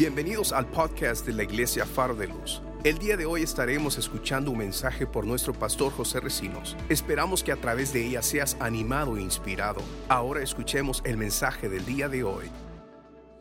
[0.00, 2.62] Bienvenidos al podcast de la Iglesia Faro de Luz.
[2.84, 6.74] El día de hoy estaremos escuchando un mensaje por nuestro pastor José Recinos.
[6.88, 9.82] Esperamos que a través de ella seas animado e inspirado.
[10.08, 12.46] Ahora escuchemos el mensaje del día de hoy.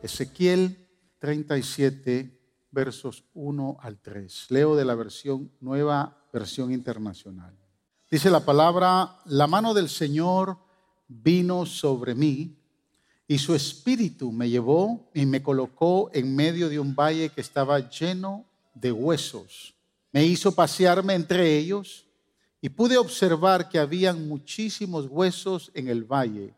[0.04, 0.86] Ezequiel
[1.20, 2.38] 37,
[2.72, 4.48] versos 1 al 3.
[4.50, 7.58] Leo de la versión nueva, versión internacional.
[8.12, 10.58] Dice la palabra, la mano del Señor
[11.08, 12.59] vino sobre mí
[13.32, 17.78] y su espíritu me llevó y me colocó en medio de un valle que estaba
[17.88, 18.44] lleno
[18.74, 19.76] de huesos.
[20.12, 22.08] Me hizo pasearme entre ellos
[22.60, 26.56] y pude observar que habían muchísimos huesos en el valle.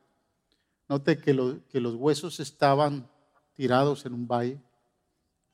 [0.88, 3.06] Note que, los huesos estaban
[3.54, 4.58] tirados en un valle.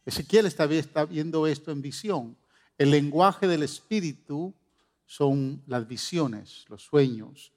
[0.06, 2.38] Ezequiel está viendo esto en visión.
[2.78, 4.54] El lenguaje del espíritu
[5.08, 7.54] son las visiones, los sueños.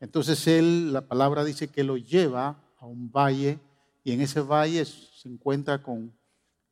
[0.00, 3.60] Entonces él, la palabra dice que lo lleva a un valle
[4.02, 6.12] y en ese valle se encuentra con,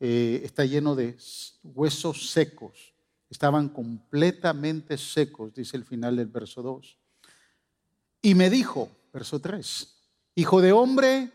[0.00, 1.16] eh, está lleno de
[1.62, 2.92] huesos secos.
[3.30, 6.98] Estaban completamente secos, dice el final del verso 2.
[8.22, 9.94] Y me dijo, verso 3,
[10.34, 11.30] hijo de hombre,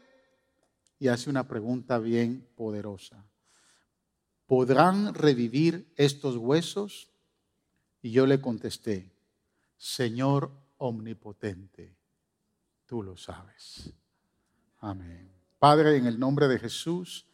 [0.99, 3.25] y hace una pregunta bien poderosa.
[4.45, 7.07] ¿Podrán revivir estos huesos?
[8.01, 9.09] Y yo le contesté,
[9.77, 11.95] Señor omnipotente,
[12.85, 13.93] tú lo sabes.
[14.85, 15.31] Amén.
[15.57, 17.25] Padre, en el nombre de Jesús,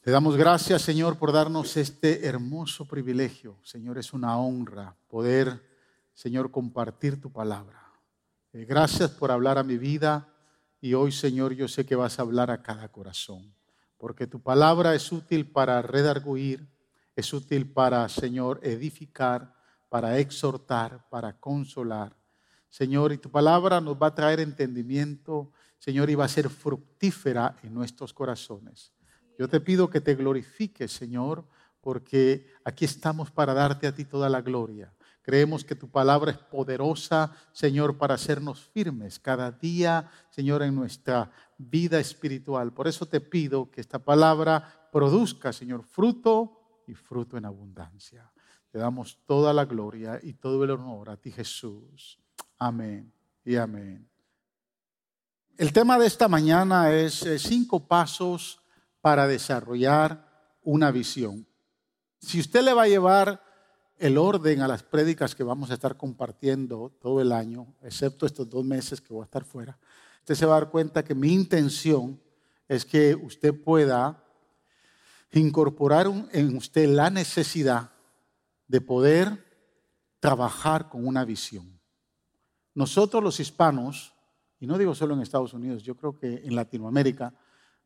[0.00, 3.58] te damos gracias, Señor, por darnos este hermoso privilegio.
[3.62, 5.62] Señor, es una honra poder,
[6.14, 7.92] Señor, compartir tu palabra.
[8.54, 10.26] Eh, gracias por hablar a mi vida
[10.80, 13.52] y hoy, Señor, yo sé que vas a hablar a cada corazón,
[13.98, 16.66] porque tu palabra es útil para redarguir,
[17.14, 19.54] es útil para, Señor, edificar,
[19.90, 22.16] para exhortar, para consolar.
[22.70, 25.52] Señor, y tu palabra nos va a traer entendimiento,
[25.86, 28.92] Señor, iba a ser fructífera en nuestros corazones.
[29.38, 31.46] Yo te pido que te glorifiques, Señor,
[31.80, 34.92] porque aquí estamos para darte a ti toda la gloria.
[35.22, 41.30] Creemos que tu palabra es poderosa, Señor, para hacernos firmes cada día, Señor, en nuestra
[41.56, 42.72] vida espiritual.
[42.72, 48.28] Por eso te pido que esta palabra produzca, Señor, fruto y fruto en abundancia.
[48.72, 52.18] Te damos toda la gloria y todo el honor a ti, Jesús.
[52.58, 53.12] Amén
[53.44, 54.15] y amén.
[55.58, 58.60] El tema de esta mañana es eh, cinco pasos
[59.00, 61.46] para desarrollar una visión.
[62.20, 63.42] Si usted le va a llevar
[63.96, 68.50] el orden a las prédicas que vamos a estar compartiendo todo el año, excepto estos
[68.50, 69.78] dos meses que voy a estar fuera,
[70.18, 72.20] usted se va a dar cuenta que mi intención
[72.68, 74.22] es que usted pueda
[75.32, 77.92] incorporar en usted la necesidad
[78.68, 79.42] de poder
[80.20, 81.80] trabajar con una visión.
[82.74, 84.15] Nosotros los hispanos
[84.58, 87.34] y no digo solo en Estados Unidos, yo creo que en Latinoamérica,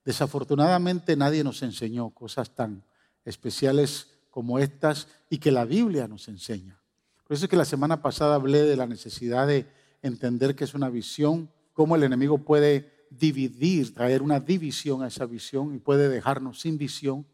[0.05, 2.85] desafortunadamente nadie nos enseñó cosas tan
[3.25, 6.81] especiales como estas y que la Biblia nos enseña.
[7.27, 9.67] Por eso es que la semana pasada hablé de la necesidad de
[10.03, 15.27] entender que es una visión, cómo el enemigo puede dividir, traer una división a esa
[15.27, 17.27] visión y puede dejarnos sin visión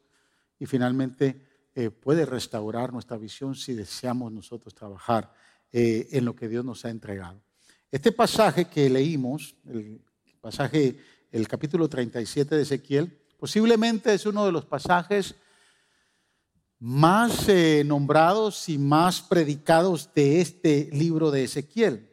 [0.59, 1.43] y finalmente
[1.75, 5.33] eh, puede restaurar nuestra visión si deseamos nosotros trabajar
[5.73, 7.46] eh, en lo que Dios nos ha entregado.
[7.97, 10.03] Este pasaje que leímos, el
[10.43, 10.99] pasaje,
[11.33, 15.35] el capítulo 37 de Ezequiel, posiblemente es uno de los pasajes
[16.79, 22.13] más eh, nombrados y más predicados de este libro de Ezequiel.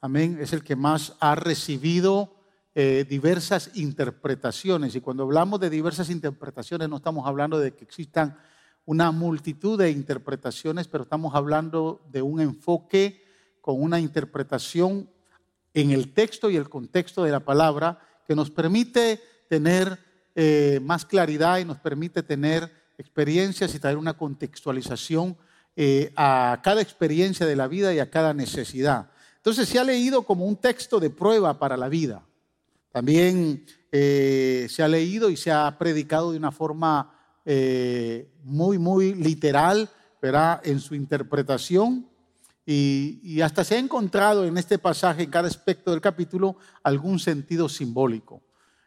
[0.00, 0.36] Amén.
[0.40, 2.34] Es el que más ha recibido
[2.74, 4.96] eh, diversas interpretaciones.
[4.96, 8.36] Y cuando hablamos de diversas interpretaciones, no estamos hablando de que existan
[8.84, 13.22] una multitud de interpretaciones, pero estamos hablando de un enfoque
[13.60, 15.08] con una interpretación
[15.74, 19.98] en el texto y el contexto de la palabra que nos permite tener
[20.34, 25.36] eh, más claridad y nos permite tener experiencias y traer una contextualización
[25.76, 29.10] eh, a cada experiencia de la vida y a cada necesidad.
[29.36, 32.24] Entonces se ha leído como un texto de prueba para la vida.
[32.92, 37.16] También eh, se ha leído y se ha predicado de una forma
[38.44, 39.88] muy, muy literal,
[40.22, 40.60] ¿verdad?
[40.62, 42.09] En su interpretación
[42.72, 47.68] y, hasta se ha encontrado en este pasaje, en cada aspecto del capítulo, algún sentido
[47.68, 48.42] simbólico.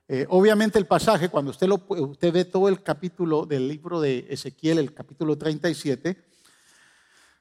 [0.08, 4.26] Eh, obviamente el pasaje, cuando usted, lo, usted ve todo el capítulo del libro de
[4.30, 6.24] Ezequiel, el capítulo 37,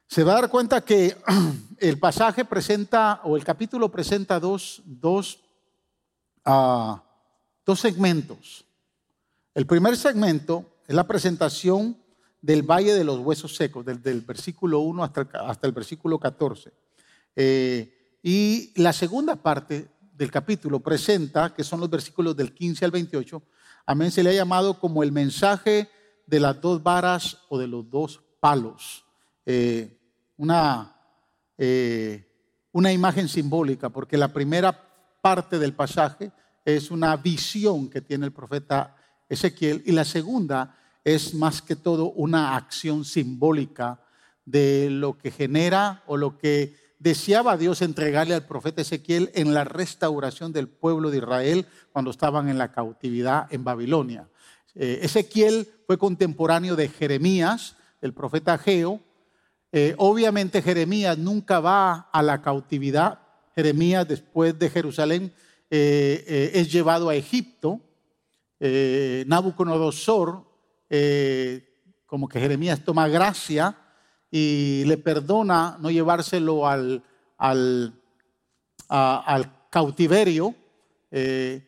[0.05, 1.15] se va a dar cuenta que
[1.77, 5.39] el pasaje presenta, o el capítulo presenta dos, dos,
[6.45, 6.97] uh,
[7.65, 8.65] dos segmentos.
[9.53, 12.02] El primer segmento es la presentación
[12.43, 16.73] del Valle de los Huesos Secos, del, versículo 1 hasta el, hasta el versículo 14.
[17.37, 22.91] Eh, y la segunda parte del capítulo presenta, que son los versículos del 15 al
[22.91, 23.41] 28,
[23.85, 25.89] amén, se le ha llamado como el mensaje
[26.27, 29.05] de las dos varas o de los dos palos.
[29.45, 29.97] Eh,
[30.35, 30.97] una,
[31.57, 32.29] eh,
[32.73, 34.77] una imagen simbólica, porque la primera
[35.21, 36.33] parte del pasaje
[36.65, 38.97] es una visión que tiene el profeta
[39.29, 43.99] Ezequiel y la segunda es más que todo una acción simbólica
[44.45, 49.65] de lo que genera o lo que deseaba Dios entregarle al profeta Ezequiel en la
[49.65, 54.29] restauración del pueblo de Israel cuando estaban en la cautividad en Babilonia.
[54.75, 59.01] Eh, Ezequiel fue contemporáneo de Jeremías, el profeta Geo.
[59.71, 63.19] Eh, obviamente Jeremías nunca va a la cautividad.
[63.53, 65.33] Jeremías después de Jerusalén
[65.69, 67.81] eh, es llevado a Egipto.
[69.25, 70.45] Nabucodonosor,
[72.05, 73.75] como que Jeremías toma gracia
[74.29, 77.03] y le perdona no llevárselo al,
[79.69, 80.55] cautiverio
[81.11, 81.67] eh,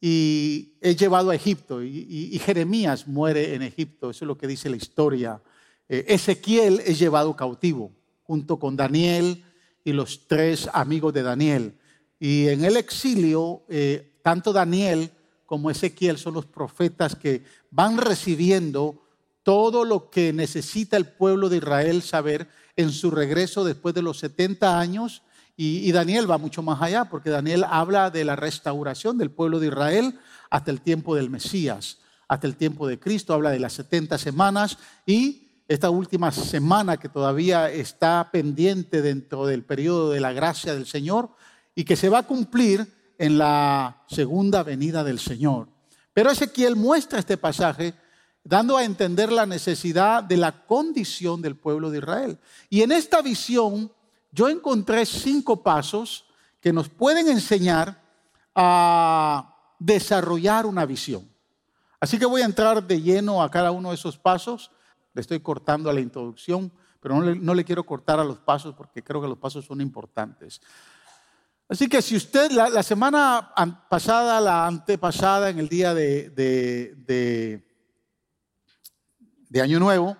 [0.00, 4.68] y es llevado a Egipto y, Jeremías muere en Egipto, eso es lo que dice
[4.68, 5.40] la historia.
[5.88, 7.92] Eh, Ezequiel es llevado cautivo
[8.24, 9.44] junto con Daniel
[9.84, 11.74] y los tres amigos de Daniel.
[12.18, 15.10] Y en el exilio, eh, tanto Daniel
[15.46, 19.02] como Ezequiel son los profetas que van recibiendo
[19.42, 24.18] todo lo que necesita el pueblo de Israel saber en su regreso después de los
[24.18, 25.22] 70 años.
[25.56, 29.68] Y, Daniel va mucho más allá, porque Daniel habla de la restauración del pueblo de
[29.68, 30.18] Israel
[30.50, 34.78] hasta el tiempo del Mesías, hasta el tiempo de Cristo, habla de las 70 semanas
[35.06, 40.86] y esta última semana que todavía está pendiente dentro del periodo de la gracia del
[40.86, 41.30] Señor
[41.74, 42.86] y que se va a cumplir
[43.18, 45.68] en la segunda venida del Señor.
[46.12, 47.94] Pero Ezequiel muestra este pasaje
[48.44, 52.38] dando a entender la necesidad de la condición del pueblo de Israel.
[52.68, 53.90] Y en esta visión
[54.30, 56.26] yo encontré cinco pasos
[56.60, 58.02] que nos pueden enseñar
[58.54, 61.28] a desarrollar una visión.
[62.00, 64.70] Así que voy a entrar de lleno a cada uno de esos pasos.
[65.14, 66.70] Le estoy cortando a la introducción,
[67.00, 70.60] pero no le, quiero cortar a los pasos porque creo que los pasos son importantes.
[71.68, 73.52] Así que si usted la, semana
[73.88, 77.62] pasada, la antepasada, en el día de
[79.60, 80.16] Año Nuevo,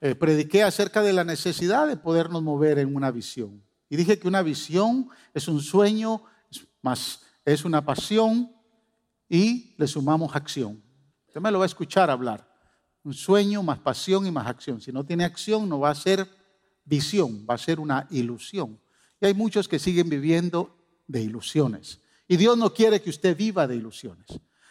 [0.00, 3.64] eh, prediqué acerca de la necesidad de podernos mover en una visión.
[3.88, 6.22] Y dije que una visión es un sueño,
[6.82, 8.52] más es una pasión
[9.28, 10.80] y le sumamos acción.
[11.26, 12.48] Usted me lo va a escuchar hablar.
[13.02, 14.80] Un sueño más pasión y más acción.
[14.80, 16.28] Si no tiene acción, no va a ser
[16.84, 18.78] visión, va a ser una ilusión.
[19.20, 20.77] Y hay muchos que siguen viviendo
[21.08, 22.00] de ilusiones.
[22.28, 24.26] Y Dios no quiere que usted viva de ilusiones.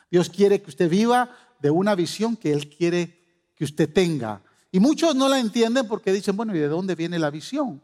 [0.10, 4.42] Dios quiere que usted viva de una visión que Él quiere que usted tenga.
[4.72, 7.82] Y muchos no la entienden porque dicen, bueno, ¿y de dónde viene la visión?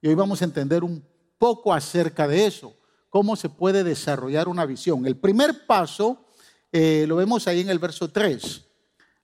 [0.00, 1.04] Y hoy vamos a entender un
[1.38, 2.74] poco acerca de eso,
[3.10, 5.06] cómo se puede desarrollar una visión.
[5.06, 6.24] El primer paso
[6.72, 8.64] eh, lo vemos ahí en el verso 3.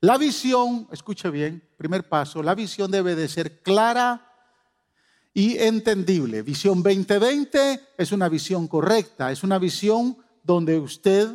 [0.00, 4.27] La visión, escuche bien, primer paso, la visión debe de ser clara
[5.34, 6.42] y entendible.
[6.42, 11.28] Visión 2020 es una visión correcta, es una visión donde usted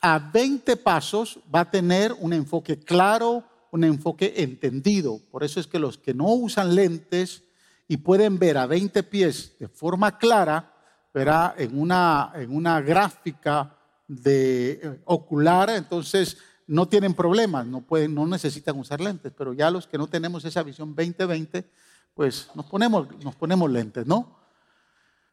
[0.00, 5.20] a 20 pasos va a tener un enfoque claro, un enfoque entendido.
[5.30, 7.42] Por eso es que los que no usan lentes
[7.88, 10.72] y pueden ver a 20 pies de forma clara,
[11.12, 13.76] verá en una, en una gráfica
[14.06, 19.70] de eh, ocular, entonces no tienen problemas, no, pueden, no necesitan usar lentes, pero ya
[19.70, 21.68] los que no tenemos esa visión 2020,
[22.16, 24.34] pues nos ponemos, nos ponemos lentes, ¿no?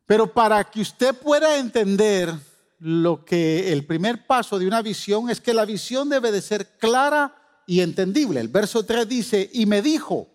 [0.06, 2.30] Pero para que usted pueda entender
[2.78, 6.78] lo que el primer paso de una visión es que la visión debe de ser
[6.78, 8.42] clara y entendible.
[8.42, 10.28] El verso 3 dice, y me dijo,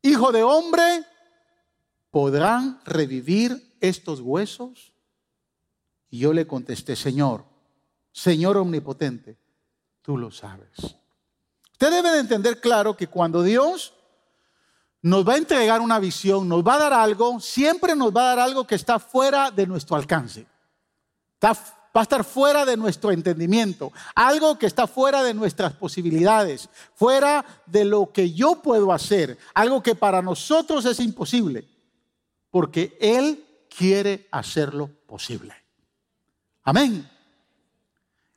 [0.00, 1.04] hijo de hombre,
[2.12, 4.92] ¿podrán revivir estos huesos?
[6.08, 7.44] Y yo le contesté, Señor,
[8.12, 9.36] Señor omnipotente,
[10.02, 10.70] tú lo sabes.
[11.72, 13.92] Usted debe de entender claro que cuando Dios
[15.02, 18.36] nos va a entregar una visión, nos va a dar algo, siempre nos va a
[18.36, 20.46] dar algo que está fuera de nuestro alcance.
[21.42, 27.44] Va a estar fuera de nuestro entendimiento, algo que está fuera de nuestras posibilidades, fuera
[27.66, 31.68] de lo que yo puedo hacer, algo que para nosotros es imposible,
[32.50, 35.54] porque Él quiere hacerlo posible.
[36.62, 37.10] Amén.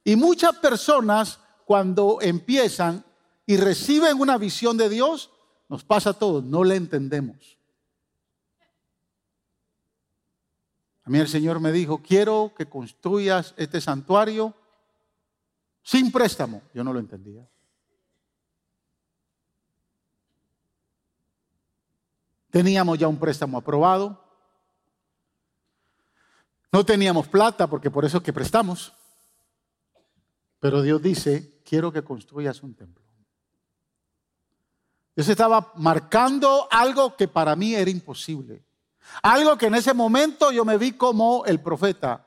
[0.03, 3.05] Y muchas personas cuando empiezan
[3.45, 5.29] y reciben una visión de Dios,
[5.67, 7.57] nos pasa a todos, no le entendemos.
[11.03, 14.55] A mí el Señor me dijo, quiero que construyas este santuario
[15.83, 16.63] sin préstamo.
[16.73, 17.47] Yo no lo entendía.
[22.49, 24.19] Teníamos ya un préstamo aprobado.
[26.71, 28.93] No teníamos plata porque por eso que prestamos.
[30.59, 33.04] Pero Dios dice, quiero que construyas un templo.
[35.15, 38.65] Dios estaba marcando algo que para mí era imposible.
[39.23, 42.25] Algo que en ese momento yo me vi como el profeta.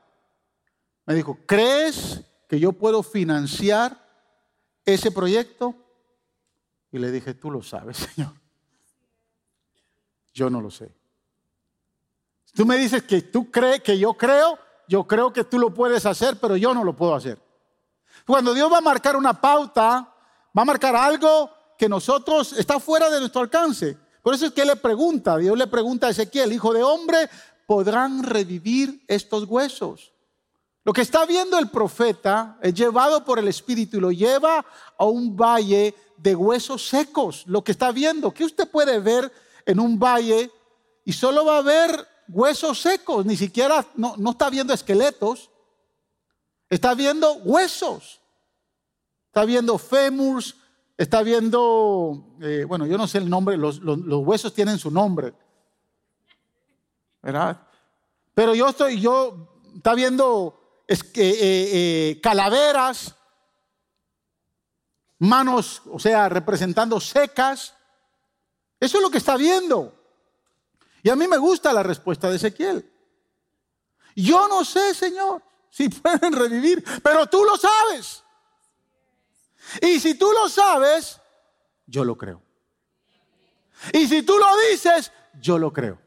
[1.05, 4.05] Me dijo, ¿crees que yo puedo financiar
[4.85, 5.75] ese proyecto?
[6.91, 8.33] Y le dije, tú lo sabes, Señor.
[10.33, 10.91] Yo no lo sé.
[12.53, 16.05] Tú me dices que tú crees que yo creo, yo creo que tú lo puedes
[16.07, 17.39] hacer, pero yo no lo puedo hacer.
[18.25, 20.13] Cuando Dios va a marcar una pauta,
[20.57, 23.97] va a marcar algo que nosotros está fuera de nuestro alcance.
[24.21, 27.29] Por eso es que le pregunta, Dios le pregunta a Ezequiel, hijo de hombre,
[27.65, 30.11] ¿podrán revivir estos huesos?
[30.83, 34.65] Lo que está viendo el profeta es llevado por el Espíritu y lo lleva
[34.97, 37.45] a un valle de huesos secos.
[37.47, 39.31] Lo que está viendo, que usted puede ver
[39.65, 40.51] en un valle
[41.05, 45.49] y solo va a ver huesos secos, ni siquiera, no, no está viendo esqueletos,
[46.69, 48.19] está viendo huesos,
[49.27, 50.58] está viendo fémurs,
[50.99, 55.33] está viendo, eh, bueno, yo no sé el nombre, los, huesos tienen su nombre,
[57.21, 57.65] ¿verdad?
[58.33, 61.37] Pero yo estoy, yo, está viendo es que, eh,
[62.11, 63.15] eh, calaveras,
[65.19, 67.75] manos, o sea, representando secas.
[68.77, 69.93] Eso es lo que está viendo.
[71.01, 72.91] Y a mí me gusta la respuesta de Ezequiel.
[74.17, 78.23] Yo no sé, Señor, si pueden revivir, pero tú lo sabes.
[79.81, 81.19] Y si tú lo sabes,
[81.85, 82.41] yo lo creo.
[83.93, 85.99] Y si tú lo dices, yo lo creo.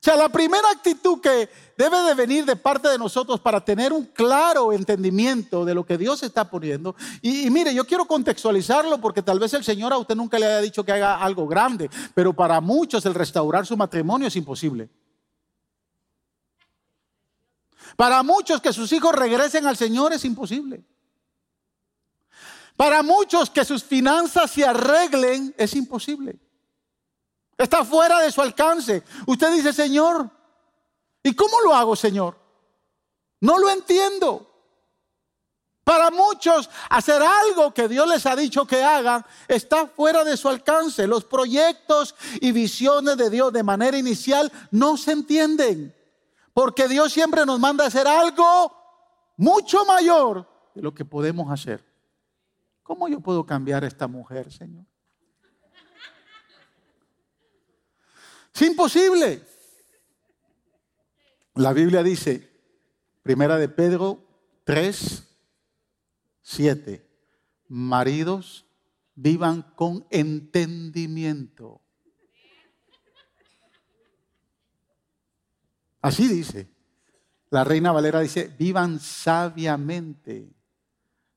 [0.00, 3.92] O sea, la primera actitud que debe de venir de parte de nosotros para tener
[3.92, 6.96] un claro entendimiento de lo que Dios está poniendo.
[7.20, 10.60] Y, mire, yo quiero contextualizarlo porque tal vez el Señor a usted nunca le haya
[10.62, 14.88] dicho que haga algo grande, pero para muchos el restaurar su matrimonio es imposible.
[17.94, 20.82] Para muchos que sus hijos regresen al Señor es imposible.
[22.80, 26.40] Para muchos que sus finanzas se arreglen es imposible.
[27.58, 29.02] Está fuera de su alcance.
[29.26, 30.30] Usted dice, Señor,
[31.22, 32.38] ¿y cómo lo hago, Señor?
[33.38, 34.50] No lo entiendo.
[35.84, 40.48] Para muchos, hacer algo que Dios les ha dicho que hagan está fuera de su
[40.48, 41.06] alcance.
[41.06, 45.94] Los proyectos y visiones de Dios de manera inicial no se entienden.
[46.54, 48.74] Porque Dios siempre nos manda a hacer algo
[49.36, 51.89] mucho mayor de lo que podemos hacer.
[52.90, 54.84] ¿Cómo yo puedo cambiar a esta mujer, Señor?
[58.52, 59.40] Es imposible.
[61.54, 62.50] La Biblia dice,
[63.22, 64.26] primera de Pedro
[64.64, 65.24] 3,
[66.42, 67.08] 7,
[67.68, 68.66] maridos
[69.14, 71.80] vivan con entendimiento.
[76.02, 76.68] Así dice.
[77.50, 80.59] La Reina Valera dice, vivan sabiamente.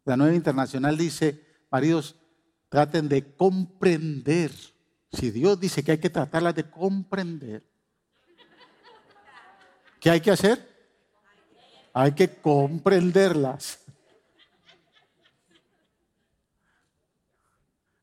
[0.05, 2.15] La nueva internacional dice, maridos,
[2.69, 4.51] traten de comprender.
[5.11, 7.63] Si Dios dice que hay que tratarlas de comprender,
[9.99, 10.71] ¿qué hay que hacer?
[11.93, 13.79] Hay que comprenderlas.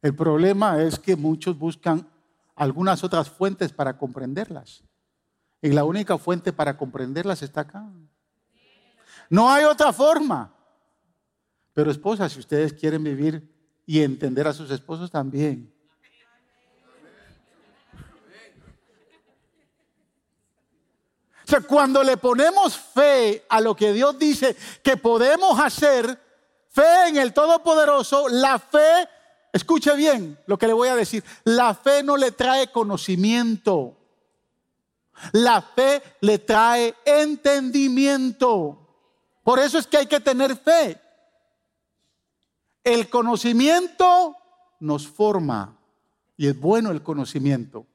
[0.00, 2.08] El problema es que muchos buscan
[2.54, 4.82] algunas otras fuentes para comprenderlas.
[5.60, 7.86] Y la única fuente para comprenderlas está acá.
[9.28, 10.54] No hay otra forma.
[11.80, 13.42] Pero esposas, si ustedes quieren vivir
[13.86, 15.72] y entender a sus esposos también.
[21.42, 26.20] O sea, cuando le ponemos fe a lo que Dios dice que podemos hacer,
[26.68, 29.08] fe en el Todopoderoso, la fe,
[29.50, 33.96] escuche bien lo que le voy a decir, la fe no le trae conocimiento,
[35.32, 38.86] la fe le trae entendimiento.
[39.42, 41.00] Por eso es que hay que tener fe.
[42.82, 44.36] El conocimiento
[44.80, 45.76] nos forma
[46.36, 47.86] y es bueno el conocimiento,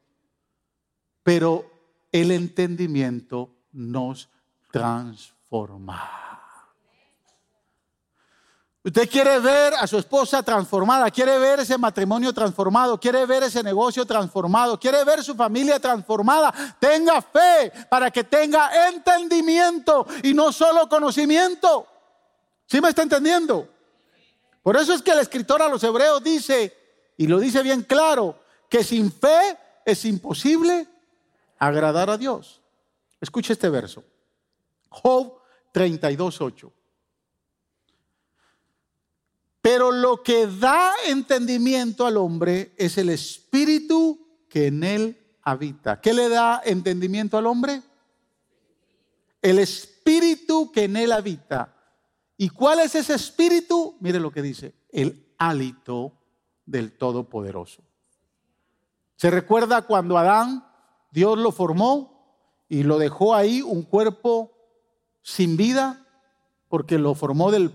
[1.23, 1.65] pero
[2.11, 4.29] el entendimiento nos
[4.71, 6.25] transforma.
[8.83, 13.63] Usted quiere ver a su esposa transformada, quiere ver ese matrimonio transformado, quiere ver ese
[13.63, 16.53] negocio transformado, quiere ver su familia transformada.
[16.79, 21.87] Tenga fe para que tenga entendimiento y no solo conocimiento.
[22.67, 23.74] ¿Sí me está entendiendo?
[24.65, 26.75] Por eso es que el escritor a los hebreos dice,
[27.17, 30.87] y lo dice bien claro, que sin fe es imposible
[31.59, 32.63] agradar a Dios.
[33.21, 34.03] Escuche este verso.
[34.89, 35.37] Job
[35.71, 36.71] 32.8.
[39.61, 46.01] Pero lo que da entendimiento al hombre es el espíritu que en él habita.
[46.01, 47.83] ¿Qué le da entendimiento al hombre?
[49.45, 51.74] el espíritu que en él habita.
[52.37, 53.97] ¿Y cuál es ese espíritu?
[53.99, 56.13] Mire lo que dice, el hálito
[56.65, 57.83] del Todopoderoso.
[59.15, 60.65] ¿Se recuerda cuando Adán,
[61.11, 64.51] Dios lo formó y lo dejó ahí un cuerpo
[65.21, 66.05] sin vida?
[66.67, 67.71] Porque lo formó del,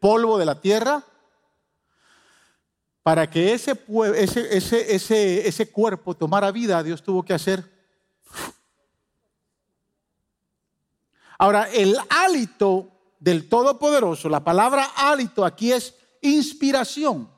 [0.00, 1.04] polvo de la tierra
[3.02, 3.72] para que ese,
[4.16, 7.70] ese, ese, ese, ese cuerpo tomara vida, Dios tuvo que hacer.
[11.36, 12.91] Ahora, el hálito
[13.22, 17.30] del Todopoderoso, la palabra hálito aquí es inspiración.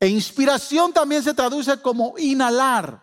[0.00, 3.00] E inspiración también se traduce como inhalar.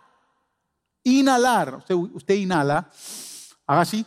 [1.01, 1.85] Inhalar.
[2.13, 2.91] Usted, inhala,
[3.65, 4.05] haga así.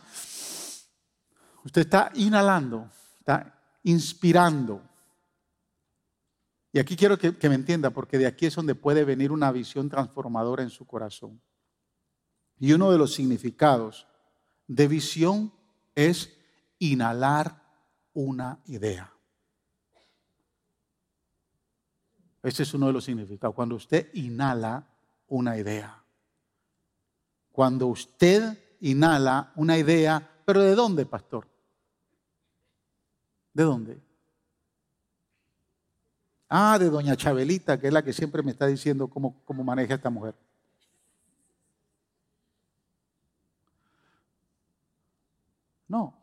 [1.65, 4.79] Usted está inhalando, está inspirando.
[6.71, 9.89] Y aquí quiero que, me entienda, porque de aquí es donde puede venir una visión
[9.89, 11.41] transformadora en su corazón.
[12.59, 14.05] Y uno de los significados
[14.67, 15.51] de visión
[15.95, 16.38] es
[16.79, 17.61] inhalar
[18.13, 19.11] una idea.
[22.41, 23.55] Ese es uno de los significados.
[23.55, 24.87] Cuando usted inhala
[25.27, 26.01] una idea.
[27.51, 31.47] Cuando usted inhala una idea, pero ¿de dónde, pastor?
[33.53, 34.01] ¿De dónde?
[36.47, 39.95] Ah, de doña Chabelita, que es la que siempre me está diciendo cómo, cómo maneja
[39.95, 40.33] esta mujer.
[45.87, 46.18] No.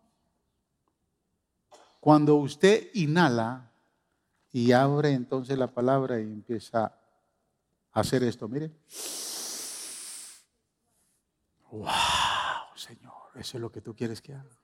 [2.07, 3.69] Cuando usted inhala
[4.53, 8.71] y abre entonces la palabra y empieza a hacer esto, mire.
[11.69, 11.89] Wow,
[12.77, 14.57] Señor, eso es lo que tú quieres que haga.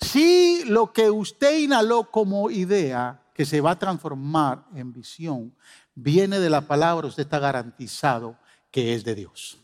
[0.00, 5.54] Si lo que usted inhaló como idea, que se va a transformar en visión,
[5.94, 8.38] viene de la palabra, usted está garantizado
[8.70, 9.58] que es de Dios.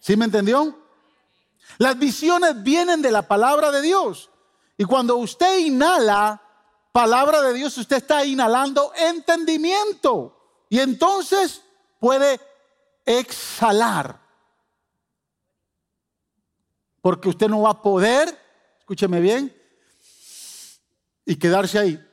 [0.00, 0.89] ¿Sí me entendió?
[1.78, 4.30] Las visiones vienen de la palabra de Dios.
[4.76, 6.42] Y cuando usted inhala
[6.92, 10.64] palabra de Dios, usted está inhalando entendimiento.
[10.68, 11.62] Y entonces
[11.98, 12.40] puede
[13.04, 14.20] exhalar.
[17.00, 18.38] Porque usted no va a poder
[18.90, 19.56] escúcheme bien,
[21.24, 22.09] y quedarse ahí.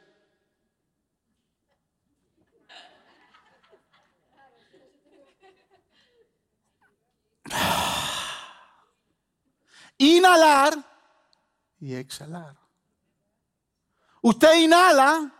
[9.98, 10.74] Inhalar
[11.80, 12.56] y exhalar.
[14.22, 15.34] Usted inhala.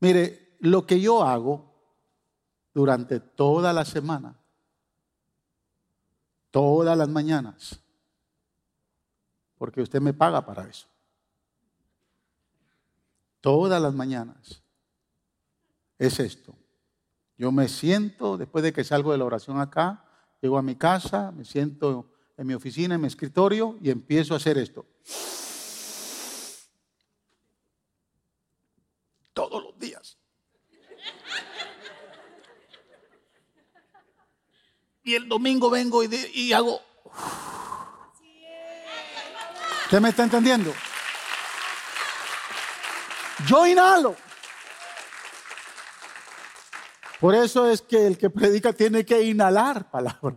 [0.00, 1.74] Mire, lo que yo hago
[2.72, 4.36] durante toda la semana,
[6.50, 7.80] todas las mañanas,
[9.56, 10.86] porque usted me paga para eso.
[13.40, 14.62] Todas las mañanas
[15.98, 16.54] es esto.
[17.36, 20.04] Yo me siento, después de que salgo de la oración acá,
[20.40, 24.36] llego a mi casa, me siento en mi oficina, en mi escritorio y empiezo a
[24.36, 24.86] hacer esto.
[29.32, 30.16] Todos los días.
[35.02, 36.80] Y el domingo vengo y, hago...
[39.84, 40.72] ¿Usted me está entendiendo?
[43.46, 44.14] Yo inhalo.
[47.20, 50.36] Por eso es que el que predica tiene que inhalar palabra.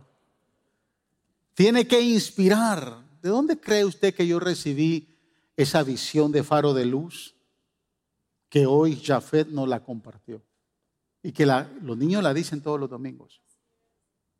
[1.62, 3.04] Tiene que inspirar.
[3.22, 5.16] ¿De dónde cree usted que yo recibí
[5.56, 7.36] esa visión de faro de luz
[8.50, 10.42] que hoy Jafet nos la compartió?
[11.22, 13.44] Y que los niños la dicen todos los domingos.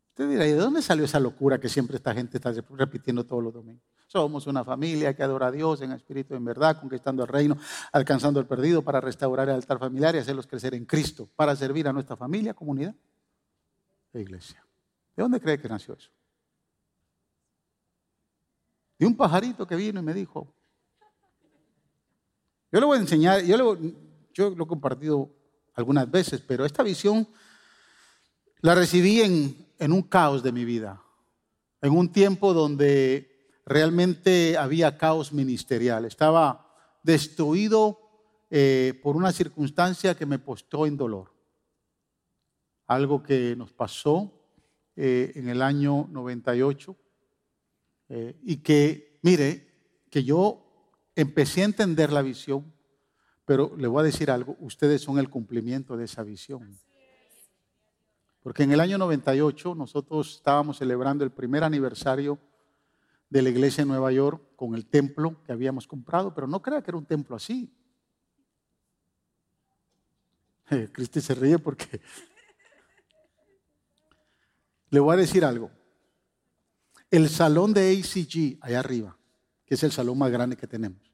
[0.08, 3.44] Usted dirá, ¿y de dónde salió esa locura que siempre esta gente está repitiendo todos
[3.44, 3.84] los domingos?
[4.08, 7.56] Somos una familia que adora a Dios en espíritu y en verdad, conquistando el reino,
[7.92, 11.86] alcanzando el perdido para restaurar el altar familiar y hacerlos crecer en Cristo, para servir
[11.86, 12.96] a nuestra familia, comunidad
[14.12, 14.66] e iglesia.
[15.14, 16.10] ¿De dónde cree que nació eso?
[19.02, 20.54] De un pajarito que vino y me dijo,
[22.70, 23.74] yo le voy a enseñar, yo lo,
[24.36, 25.28] he compartido
[25.74, 27.26] algunas veces, pero esta visión
[28.60, 31.02] la recibí en, un caos de mi vida,
[31.80, 33.28] en un tiempo donde
[33.66, 36.04] realmente había caos ministerial.
[36.04, 37.98] Estaba destruido
[38.50, 41.34] eh, por una circunstancia que me postó en dolor.
[42.86, 44.32] Algo que nos pasó
[44.94, 46.96] eh, en el año 98
[48.14, 49.66] eh, y que, mire,
[50.10, 50.62] que yo
[51.16, 52.70] empecé a entender la visión,
[53.46, 56.78] pero le voy a decir algo, ustedes son el cumplimiento de esa visión.
[58.42, 62.38] Porque en el año 98 nosotros estábamos celebrando el primer aniversario
[63.30, 66.82] de la iglesia en Nueva York con el templo que habíamos comprado, pero no crea
[66.82, 67.74] que era un templo así.
[70.92, 71.98] Cristi se ríe porque
[74.90, 75.70] Le voy a decir algo.
[77.12, 79.18] El salón de ACG, allá arriba,
[79.66, 81.12] que es el salón más grande que tenemos,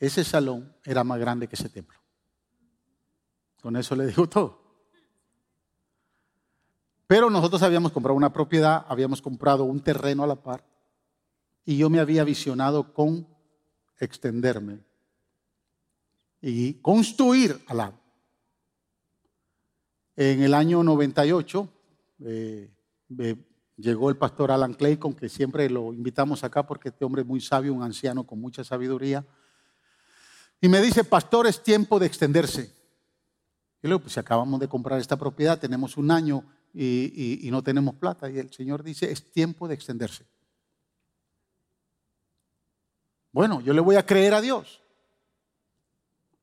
[0.00, 1.96] ese salón era más grande que ese templo.
[3.60, 4.60] Con eso le digo todo.
[7.06, 10.64] Pero nosotros habíamos comprado una propiedad, habíamos comprado un terreno a la par,
[11.64, 13.28] y yo me había visionado con
[14.00, 14.80] extenderme
[16.40, 18.00] y construir al lado.
[20.16, 21.68] En el año 98
[22.24, 22.70] eh,
[23.76, 27.40] llegó el pastor Alan Clayton, que siempre lo invitamos acá porque este hombre es muy
[27.40, 29.24] sabio, un anciano con mucha sabiduría.
[30.60, 32.72] Y me dice, pastor, es tiempo de extenderse.
[33.82, 37.62] Y luego, pues si acabamos de comprar esta propiedad, tenemos un año y, y no
[37.62, 38.30] tenemos plata.
[38.30, 40.24] Y el Señor dice, es tiempo de extenderse.
[43.32, 44.82] Bueno, yo le voy a creer a Dios.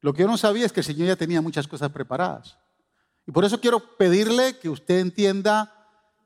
[0.02, 2.58] Lo que yo no sabía es que el Señor ya tenía muchas cosas preparadas.
[3.28, 5.79] Y por eso quiero pedirle que usted entienda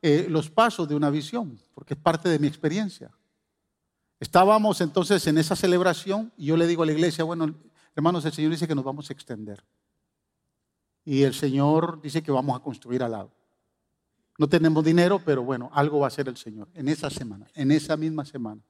[0.06, 3.10] eh, los pasos de una visión, porque es parte de mi experiencia.
[4.20, 7.56] Estábamos entonces en esa celebración y yo le digo a la iglesia, bueno,
[7.96, 9.63] hermanos, el Señor dice que nos vamos a extender.
[11.06, 13.32] Y el Señor dice que vamos a construir al lado.
[14.38, 17.72] No tenemos dinero, pero bueno, algo va a hacer el Señor en esa semana, en
[17.72, 18.62] esa misma semana.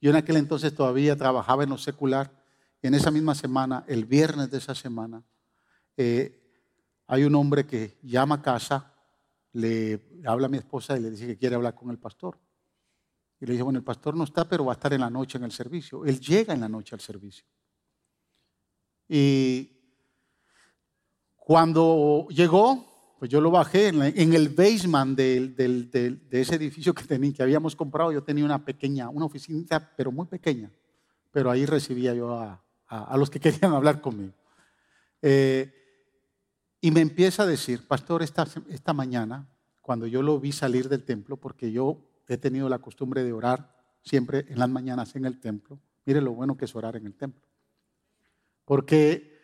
[0.00, 2.30] Yo en aquel entonces todavía trabajaba en lo secular.
[2.82, 5.24] En esa misma semana, el viernes de esa semana,
[5.96, 6.40] eh,
[7.08, 8.89] hay un hombre que llama a casa,
[9.52, 12.38] le habla a mi esposa y le dice que quiere hablar con el pastor.
[13.40, 15.38] Y le dice, bueno, el pastor no está, pero va a estar en la noche
[15.38, 16.04] en el servicio.
[16.04, 17.46] Él llega en la noche al servicio.
[19.08, 19.80] Y
[21.36, 27.42] cuando llegó, pues yo lo bajé en, el basement de ese edificio que, tenía, que
[27.42, 28.12] habíamos comprado.
[28.12, 30.70] Yo tenía una pequeña, una oficina, pero muy pequeña.
[31.30, 34.34] Pero ahí recibía yo a, los que querían hablar conmigo.
[35.22, 35.79] Eh,
[36.80, 39.46] y me empieza a decir, pastor, esta, mañana,
[39.80, 43.76] cuando yo lo vi salir del templo, porque yo he tenido la costumbre de orar
[44.02, 47.14] siempre en las mañanas en el templo, mire lo bueno que es orar en el
[47.14, 47.46] templo.
[48.64, 49.38] Porque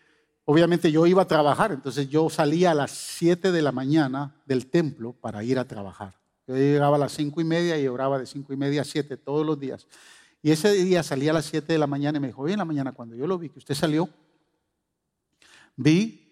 [0.44, 4.68] obviamente yo iba a trabajar, entonces yo salía a las 7 de la mañana del
[4.70, 6.14] templo para ir a trabajar.
[6.46, 9.16] Yo llegaba a las 5 y media y oraba de 5 y media a 7
[9.18, 9.86] todos los días.
[10.42, 12.58] Y ese día salía a las 7 de la mañana y me dijo, hoy en
[12.58, 14.08] la mañana cuando yo lo vi, que usted salió,
[15.74, 16.25] vi,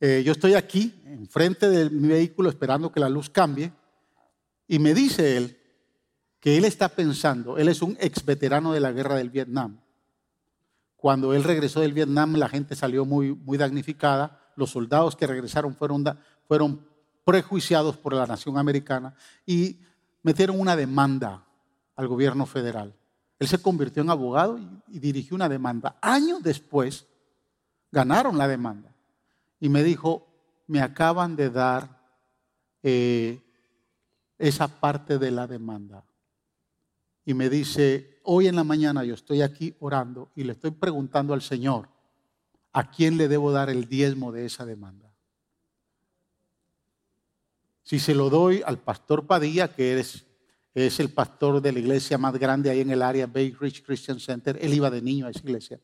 [0.00, 3.72] eh, yo estoy aquí, enfrente de mi vehículo, esperando que la luz cambie,
[4.68, 5.58] y me dice él
[6.40, 9.80] que él está pensando, él es un ex veterano de la guerra del Vietnam,
[11.06, 14.40] cuando él regresó del Vietnam, la gente salió muy, muy damnificada.
[14.56, 16.04] Los soldados que regresaron fueron,
[16.48, 16.84] fueron
[17.24, 19.14] prejuiciados por la nación americana
[19.46, 19.78] y
[20.24, 21.46] metieron una demanda
[21.94, 22.92] al gobierno federal.
[23.38, 25.96] Él se convirtió en abogado y, dirigió una demanda.
[26.02, 27.06] Años después,
[27.92, 28.92] ganaron la demanda.
[29.60, 30.26] Y me dijo,
[30.66, 32.02] me acaban de dar
[32.82, 33.42] eh,
[34.38, 36.04] esa parte de la demanda.
[37.24, 41.34] Y me dice, hoy en la mañana yo estoy aquí orando y le estoy preguntando
[41.34, 41.88] al Señor,
[42.72, 45.12] ¿a quién le debo dar el diezmo de esa demanda?
[47.82, 50.26] Si se lo doy al pastor Padilla, que es,
[50.74, 54.20] es el pastor de la iglesia más grande ahí en el área, Bay Ridge Christian
[54.20, 55.80] Center, él iba de niño a esa iglesia.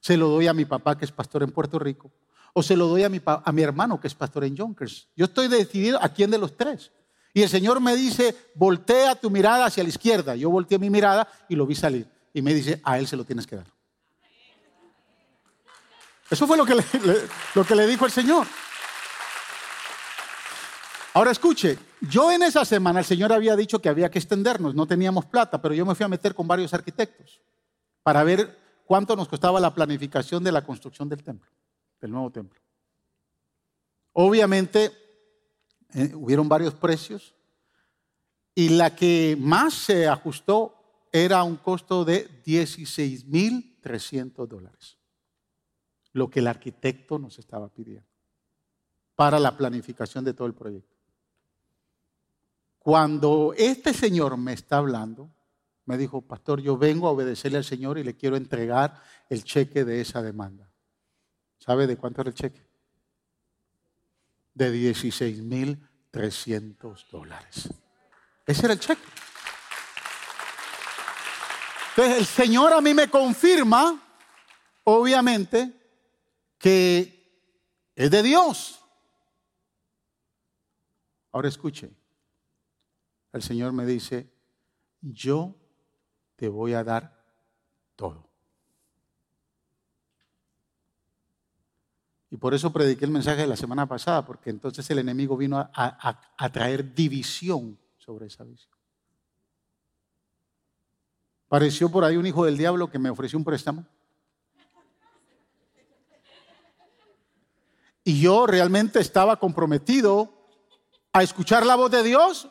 [0.00, 2.10] Se lo doy a mi papá, que es pastor en Puerto Rico,
[2.52, 5.08] o se lo doy a mi, hermano, que es pastor en Yonkers.
[5.16, 6.90] Yo estoy decidido a quién de los tres.
[7.34, 10.36] Y el Señor me dice, voltea tu mirada hacia la izquierda.
[10.36, 12.06] Yo volteé mi mirada y lo vi salir.
[12.34, 13.66] Y me dice, a él se lo tienes que dar.
[16.30, 16.84] Eso fue lo que le,
[17.54, 18.46] lo que le dijo el Señor.
[21.14, 24.86] Ahora escuche, yo en esa semana el Señor había dicho que había que extendernos, no
[24.86, 27.40] teníamos plata, pero yo me fui a meter con varios arquitectos
[28.02, 31.50] para ver cuánto nos costaba la planificación de la construcción del templo,
[32.02, 32.60] del nuevo templo.
[34.12, 34.92] Obviamente
[35.94, 37.34] eh, hubieron varios precios
[38.54, 40.74] y la que más se ajustó
[41.10, 44.98] era un costo de 16.300 dólares,
[46.12, 48.06] lo que el arquitecto nos estaba pidiendo
[49.14, 50.96] para la planificación de todo el proyecto.
[52.78, 55.30] Cuando este señor me está hablando,
[55.84, 59.84] me dijo, pastor, yo vengo a obedecerle al Señor y le quiero entregar el cheque
[59.84, 60.71] de esa demanda.
[61.64, 62.72] ¿Sabe de cuánto era el cheque?
[64.54, 67.68] de 16.300 dólares.
[68.46, 69.02] Ese era el cheque.
[71.90, 74.00] Entonces el Señor a mí me confirma,
[74.84, 75.72] obviamente,
[76.58, 77.50] que
[77.94, 78.82] es de Dios.
[81.32, 81.90] Ahora escuche,
[83.32, 84.30] el Señor me dice,
[85.00, 85.56] yo
[86.36, 87.24] te voy a dar
[87.96, 88.31] todo.
[92.32, 95.58] Y por eso prediqué el mensaje de la semana pasada, porque entonces el enemigo vino
[95.58, 98.72] a, traer división sobre esa visión.
[101.46, 103.84] Pareció por ahí un hijo del diablo que me ofreció un préstamo.
[108.02, 110.32] Y yo realmente estaba comprometido
[111.12, 112.48] a escuchar la voz de Dios.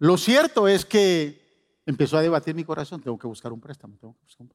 [0.00, 3.96] Lo cierto es que empezó a debatir mi corazón, tengo que buscar un préstamo.
[3.98, 4.52] Tengo que buscar un...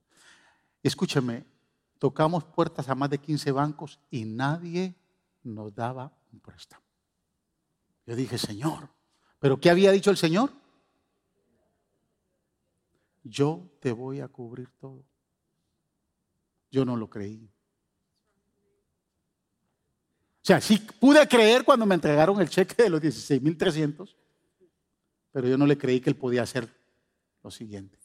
[0.83, 1.57] Escúcheme,
[1.99, 4.95] tocamos puertas a más de 15 bancos y nadie
[5.43, 6.83] nos daba un préstamo.
[8.05, 8.89] Yo dije, Señor,
[9.39, 10.51] ¿pero qué había dicho el Señor?
[13.23, 15.03] Yo te voy a cubrir todo.
[16.71, 17.49] Yo no lo creí.
[20.41, 24.15] O sea, sí pude creer cuando me entregaron el cheque de los 16.300,
[25.31, 26.73] pero yo no le creí que él podía hacer
[27.43, 27.96] lo siguiente.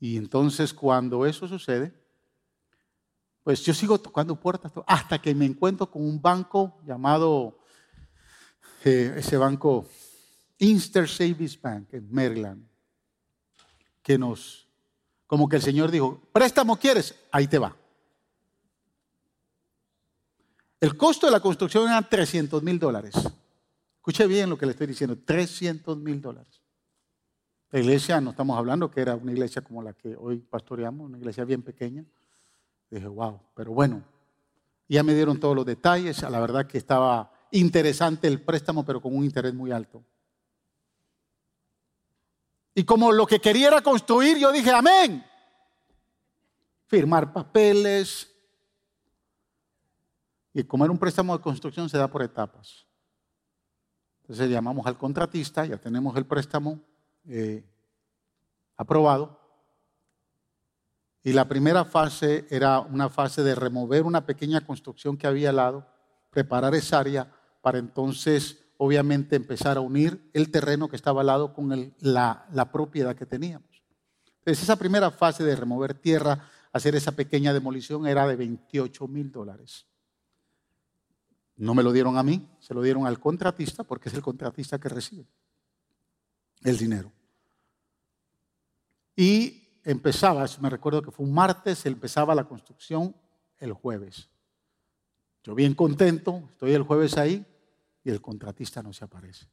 [0.00, 1.92] Y entonces cuando eso sucede,
[3.42, 7.58] pues yo sigo tocando puertas hasta que me encuentro con un banco llamado,
[8.84, 9.86] eh, ese banco
[10.58, 12.66] Inster Savings Bank en Maryland,
[14.02, 14.68] que nos,
[15.26, 17.74] como que el Señor dijo, préstamo quieres, ahí te va.
[20.80, 23.14] El costo de la construcción era 300 mil dólares.
[23.96, 26.60] Escuche bien lo que le estoy diciendo, 300 mil dólares.
[27.70, 31.18] La iglesia, no estamos hablando que era una iglesia como la que hoy pastoreamos, una
[31.18, 32.02] iglesia bien pequeña.
[32.90, 34.02] Dije, wow, pero bueno,
[34.88, 36.22] ya me dieron todos los detalles.
[36.22, 40.02] La verdad que estaba interesante el préstamo, pero con un interés muy alto.
[42.74, 45.22] Y como lo que quería era construir, yo dije, amén.
[46.86, 48.34] Firmar papeles.
[50.54, 52.86] Y como era un préstamo de construcción, se da por etapas.
[54.22, 56.80] Entonces llamamos al contratista, ya tenemos el préstamo
[57.28, 57.64] eh,
[58.76, 59.38] aprobado.
[61.22, 65.56] Y la primera fase era una fase de remover una pequeña construcción que había al
[65.56, 65.86] lado,
[66.30, 71.52] preparar esa área para entonces, obviamente, empezar a unir el terreno que estaba al lado
[71.52, 73.82] con la, la propiedad que teníamos.
[74.38, 79.30] Entonces, esa primera fase de remover tierra, hacer esa pequeña demolición, era de 28 mil
[79.30, 79.86] dólares.
[81.56, 84.78] No me lo dieron a mí, se lo dieron al contratista, porque es el contratista
[84.78, 85.26] que recibe
[86.62, 87.12] el dinero.
[89.20, 93.16] Y empezaba, me recuerdo que fue un martes, empezaba la construcción
[93.58, 94.28] el jueves.
[95.42, 97.44] Yo bien contento, estoy el jueves ahí
[98.04, 99.48] y el contratista no se aparece.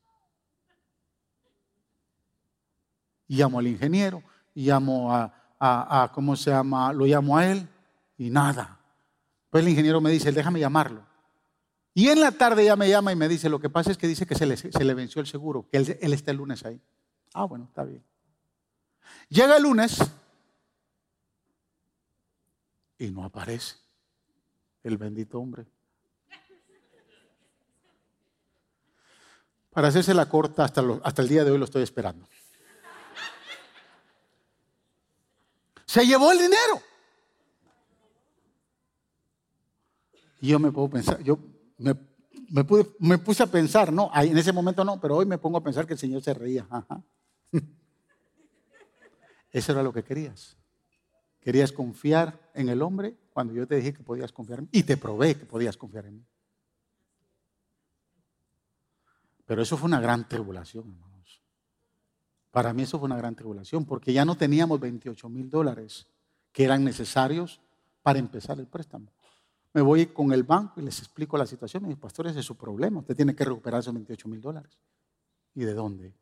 [3.28, 4.22] llamo al ingeniero,
[4.54, 6.94] llamo a, a, ¿cómo se llama?
[6.94, 7.68] Lo llamo a él
[8.20, 8.80] y nada.
[9.50, 11.04] Pues el ingeniero me dice, déjame llamarlo.
[11.96, 14.06] Y en la tarde ya me llama y me dice, lo que pasa es que
[14.06, 16.64] dice que se le, se le venció el seguro, que él, él está el lunes
[16.66, 16.80] ahí.
[17.34, 18.04] Ah, bueno, está bien.
[19.30, 20.00] Llega el lunes
[22.98, 23.76] y no aparece
[24.84, 25.66] el bendito hombre.
[29.72, 32.26] Para hacerse la corta, hasta, el día de hoy lo estoy esperando.
[35.86, 36.82] Se llevó el dinero.
[40.40, 41.40] Y yo me puedo pensar, yo
[41.78, 41.94] me,
[43.00, 45.86] me, puse a pensar, no, en ese momento no, pero hoy me pongo a pensar
[45.86, 46.66] que el Señor se reía.
[46.70, 47.02] Ajá.
[49.56, 50.58] Eso era lo que querías.
[51.40, 54.84] Querías confiar en el hombre cuando yo te dije que podías confiar en mí y
[54.84, 56.26] te probé que podías confiar en mí.
[59.46, 61.42] Pero eso fue una gran tribulación, hermanos.
[62.52, 66.06] Para mí eso fue una gran tribulación porque ya no teníamos 28 mil dólares
[66.52, 67.62] que eran necesarios
[68.04, 69.08] para empezar el préstamo.
[69.72, 71.88] Me voy con el banco y les explico la situación.
[71.88, 73.00] Mis pastores, es su problema.
[73.00, 74.78] Usted tiene que recuperar esos 28 mil dólares.
[75.54, 76.14] ¿Y de dónde?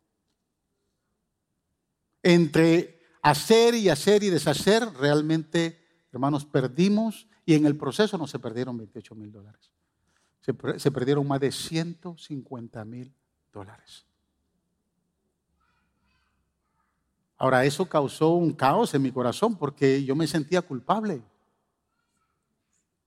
[2.22, 5.80] Entre hacer y hacer y deshacer, realmente,
[6.12, 9.72] hermanos, perdimos y en el proceso no se perdieron 28 mil dólares.
[10.42, 13.16] Se, perdieron más de 150 mil
[13.54, 14.06] dólares.
[17.38, 21.24] Ahora, eso causó un caos en mi corazón porque yo me sentía culpable.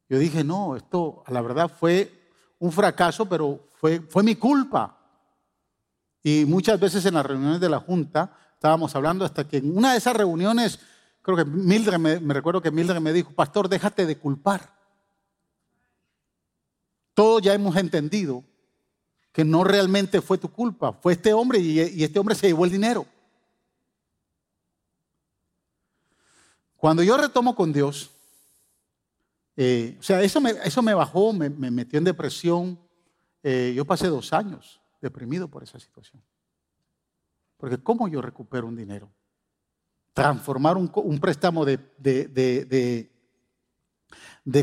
[0.08, 4.98] Yo dije, no, esto la verdad fue un fracaso, pero fue, fue mi culpa.
[6.22, 9.92] Y muchas veces en las reuniones de la Junta estábamos hablando hasta que en una
[9.92, 10.80] de esas reuniones,
[11.20, 14.74] creo que Mildred, me, recuerdo que Mildred me dijo, pastor, déjate de culpar.
[17.12, 18.44] Todos ya hemos entendido
[19.30, 22.70] que no realmente fue tu culpa, fue este hombre y, este hombre se llevó el
[22.70, 23.06] dinero.
[26.76, 28.10] Cuando yo retomo con Dios,
[29.54, 32.78] eh, o sea, eso me, eso me bajó, me, metió en depresión.
[33.42, 36.22] Eh, yo pasé dos años deprimido por esa situación.
[37.56, 39.10] Porque ¿cómo yo recupero un dinero
[40.16, 41.76] transformar un, préstamo de,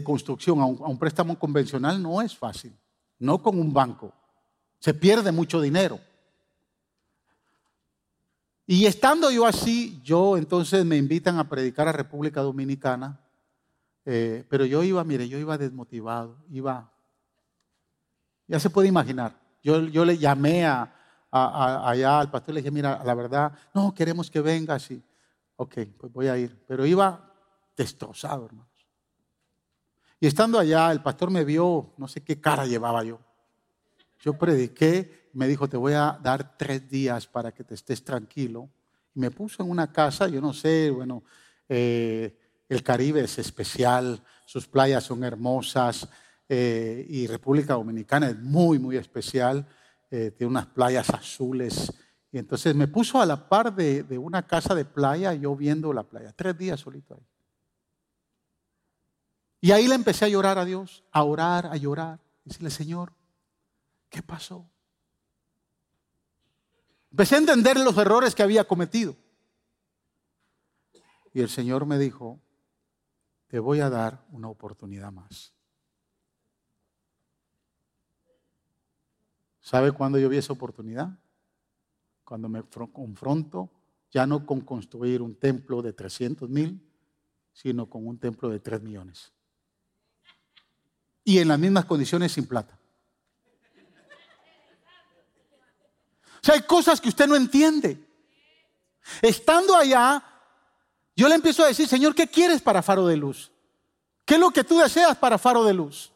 [0.04, 2.76] construcción a un, préstamo convencional no es fácil,
[3.20, 4.12] no con un banco.
[4.80, 6.00] Se pierde mucho dinero.
[8.66, 13.20] Y estando yo así, yo entonces me invitan a predicar a República Dominicana,
[14.06, 16.92] eh, pero yo iba, mire, yo iba desmotivado, iba,
[18.48, 21.03] ya se puede imaginar, yo, yo le llamé a,
[21.34, 25.04] allá al pastor, le dije, mira, la verdad, no, queremos que venga así.
[25.56, 27.34] Ok, pues voy a ir, pero iba
[27.76, 28.70] destrozado, hermano.
[30.20, 33.20] Y estando allá, el pastor me vio, no sé qué cara llevaba yo.
[34.22, 38.70] Yo prediqué, me dijo, te voy a dar tres días para que te estés tranquilo.
[39.14, 41.24] Y me puso en una casa, yo no sé, bueno,
[41.68, 46.08] eh, el Caribe es especial, sus playas son hermosas
[46.48, 49.68] eh, y República Dominicana es muy, muy especial.
[50.16, 51.92] Eh, tiene unas playas azules.
[52.32, 55.92] Y entonces me puso a la par de, de una casa de playa, yo viendo
[55.92, 57.26] la playa, tres días solito ahí.
[59.60, 62.20] Y ahí le empecé a llorar a Dios, a orar, a llorar.
[62.46, 63.12] Decirle, Señor,
[64.10, 64.70] ¿qué pasó?
[67.10, 69.16] Empecé a entender los errores que había cometido.
[71.34, 72.40] Y el Señor me dijo,
[73.48, 75.56] te voy a dar una oportunidad más.
[79.64, 81.10] ¿Sabe cuándo yo vi esa oportunidad?
[82.24, 82.62] Cuando me
[82.94, 83.72] confronto
[84.12, 86.80] ya no con construir un templo de 300 mil,
[87.52, 89.34] sino con un templo de 3 millones
[91.24, 92.78] y en las mismas condiciones sin plata.
[96.42, 98.06] O sea, hay cosas que usted no entiende.
[99.22, 100.22] Estando allá,
[101.16, 103.52] yo le empiezo a decir, Señor, ¿qué quieres para Faro de Luz?
[104.26, 106.13] ¿Qué es lo que tú deseas para Faro de Luz?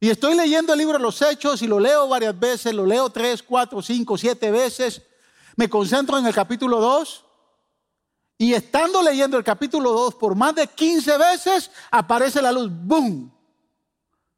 [0.00, 3.10] Y estoy leyendo el libro de los Hechos y lo leo varias veces, lo leo
[3.10, 5.02] tres, cuatro, cinco, siete veces.
[5.56, 7.24] Me concentro en el capítulo 2.
[8.36, 12.68] Y estando leyendo el capítulo 2 por más de 15 veces, aparece la luz.
[12.70, 13.34] ¡Boom!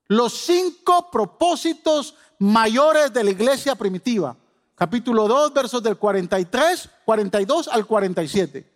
[0.09, 4.37] los cinco propósitos mayores de la iglesia primitiva.
[4.75, 8.73] Capítulo 2, versos del 43, 42 al 47.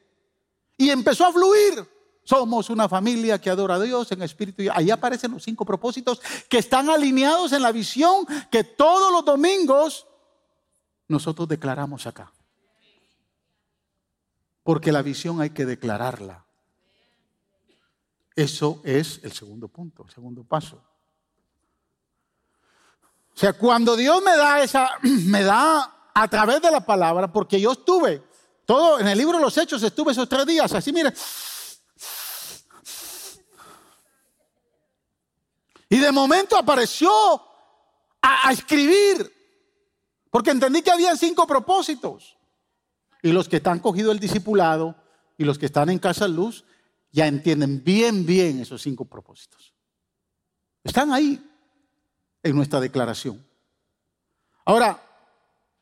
[0.79, 1.87] Y empezó a fluir.
[2.31, 4.63] Somos una familia que adora a Dios en espíritu.
[4.63, 9.25] Y ahí aparecen los cinco propósitos que están alineados en la visión que todos los
[9.25, 10.07] domingos
[11.09, 12.33] nosotros declaramos acá.
[14.63, 16.45] Porque la visión hay que declararla.
[18.37, 20.81] Eso es el segundo punto, el segundo paso.
[23.35, 27.61] O sea, cuando Dios me da esa, me da a través de la palabra, porque
[27.61, 28.23] yo estuve,
[28.65, 31.13] todo en el libro de los Hechos estuve esos tres días, así mire.
[35.91, 37.11] Y de momento apareció
[38.23, 39.31] a, escribir,
[40.31, 42.39] porque entendí que habían cinco propósitos.
[43.23, 44.95] Y los que están cogido el discipulado
[45.37, 46.65] y los que están en Casa Luz
[47.11, 49.75] ya entienden bien, bien esos cinco propósitos.
[50.85, 51.45] Están ahí
[52.45, 53.45] en nuestra declaración.
[54.65, 55.03] Ahora,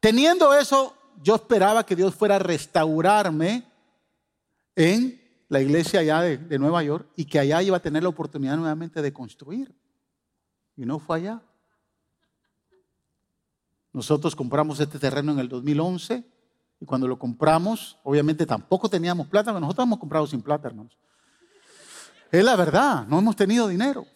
[0.00, 3.64] teniendo eso, yo esperaba que Dios fuera a restaurarme
[4.74, 8.56] en la iglesia allá de, Nueva York y que allá iba a tener la oportunidad
[8.56, 9.74] nuevamente de construir.
[10.78, 11.42] Y no fue allá.
[13.92, 16.24] Nosotros compramos este terreno en el 2011
[16.80, 20.96] y cuando lo compramos, obviamente tampoco teníamos plata, nosotros hemos comprado sin plata, hermanos.
[22.30, 24.06] Es la verdad, no hemos tenido dinero.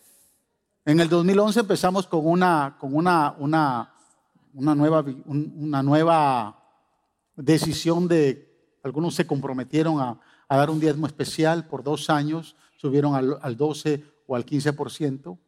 [0.84, 3.92] En el 2011 empezamos con una, con una, una,
[4.54, 6.62] una, nueva, una nueva
[7.34, 13.56] decisión de, algunos se comprometieron a, dar un diezmo especial por dos años, subieron al,
[13.56, 15.38] 12 o al 15%,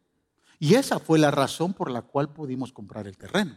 [0.59, 3.55] y esa fue la razón por la cual pudimos comprar el terreno.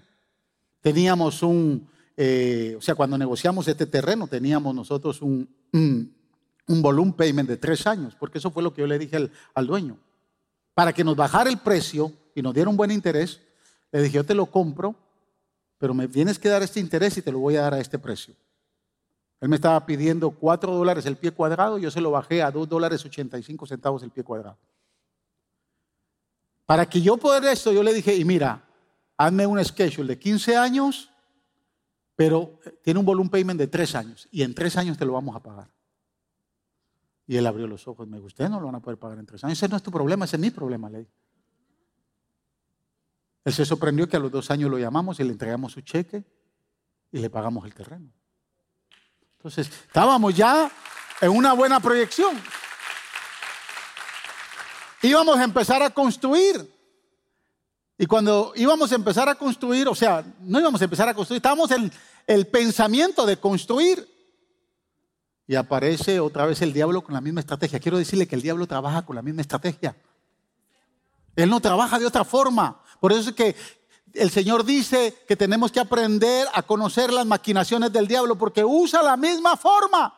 [0.80, 7.48] Teníamos un, eh, o sea, cuando negociamos este terreno, teníamos nosotros un, un, volumen payment
[7.48, 9.98] de tres años, porque eso fue lo que yo le dije al dueño
[10.78, 13.40] para que nos bajara el precio y nos diera un buen interés,
[13.90, 14.94] le dije, yo te lo compro,
[15.76, 17.98] pero me tienes que dar este interés y te lo voy a dar a este
[17.98, 18.32] precio.
[19.40, 22.68] Él me estaba pidiendo 4 dólares el pie cuadrado, yo se lo bajé a 2
[22.68, 24.56] dólares 85 centavos el pie cuadrado.
[26.68, 28.62] Para que yo pueda esto, yo le dije, y mira,
[29.16, 31.10] hazme un schedule de 15 años,
[32.14, 35.34] pero tiene un volumen payment de 3 años, y en 3 años te lo vamos
[35.34, 35.70] a pagar.
[37.26, 39.24] Y él abrió los ojos me dijo, ustedes no lo van a poder pagar en
[39.24, 39.56] tres años.
[39.56, 41.08] Ese no es tu problema, ese es mi problema, ley.
[43.46, 46.22] Él se sorprendió que a los dos años lo llamamos y le entregamos su cheque
[47.10, 48.12] y le pagamos el terreno.
[49.38, 50.70] Entonces, estábamos ya
[51.22, 52.36] en una buena proyección.
[55.02, 56.74] Íbamos a empezar a construir.
[57.96, 61.38] Y cuando íbamos a empezar a construir, o sea, no íbamos a empezar a construir,
[61.38, 61.90] estábamos en
[62.26, 64.08] el pensamiento de construir.
[65.46, 67.80] Y aparece otra vez el diablo con la misma estrategia.
[67.80, 69.96] Quiero decirle que el diablo trabaja con la misma estrategia.
[71.34, 72.82] Él no trabaja de otra forma.
[73.00, 73.56] Por eso es que
[74.12, 79.02] el Señor dice que tenemos que aprender a conocer las maquinaciones del diablo porque usa
[79.02, 80.17] la misma forma.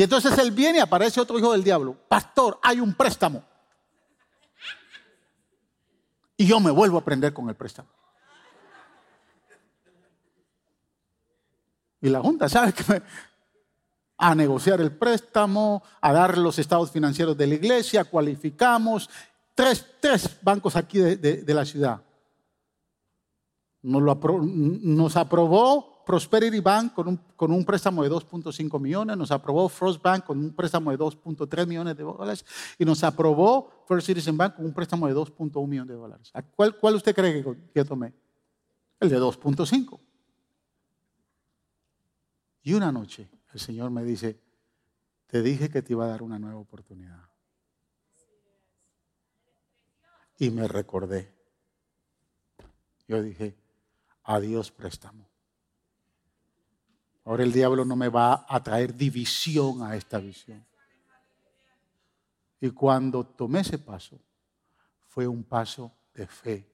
[0.00, 1.94] Y entonces él viene y aparece otro hijo del diablo.
[2.08, 3.44] Pastor, hay un préstamo.
[6.38, 7.90] Y yo me vuelvo a aprender con el préstamo.
[12.00, 13.02] Y la Junta sabe que
[14.16, 19.10] a negociar el préstamo, a dar los estados financieros de la iglesia, cualificamos.
[19.54, 22.00] Tres, tres bancos aquí de, la ciudad.
[23.82, 29.30] Nos, lo nos aprobó Prosperity Bank con un, con un préstamo de 2.5 millones, nos
[29.30, 32.44] aprobó Frost Bank con un préstamo de 2.3 millones de dólares
[32.80, 36.32] y nos aprobó First Citizen Bank con un préstamo de 2.1 millones de dólares.
[36.56, 38.12] ¿Cuál, ¿Cuál usted cree que yo tomé?
[38.98, 40.00] El de 2.5.
[42.64, 44.36] Y una noche el Señor me dice,
[45.28, 47.22] te dije que te iba a dar una nueva oportunidad.
[50.38, 51.32] Y me recordé.
[53.06, 53.54] Yo dije,
[54.24, 55.29] adiós préstamo.
[57.30, 60.66] Ahora el diablo no me va a traer división a esta visión.
[62.60, 64.18] Y cuando tomé ese paso,
[65.06, 66.69] fue un paso de fe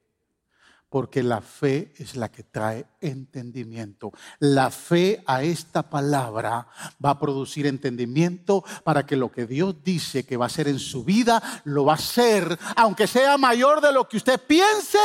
[0.89, 4.13] porque la fe es la que trae entendimiento.
[4.39, 6.69] La fe a esta palabra
[7.05, 10.79] va a producir entendimiento para que lo que Dios dice que va a hacer en
[10.79, 12.57] su vida, lo va a hacer.
[12.77, 14.99] Aunque sea mayor de lo que usted piense,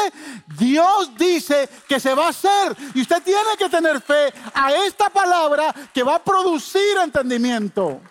[0.57, 2.77] Dios dice que se va a hacer.
[2.93, 8.01] Y usted tiene que tener fe a esta palabra que va a producir entendimiento.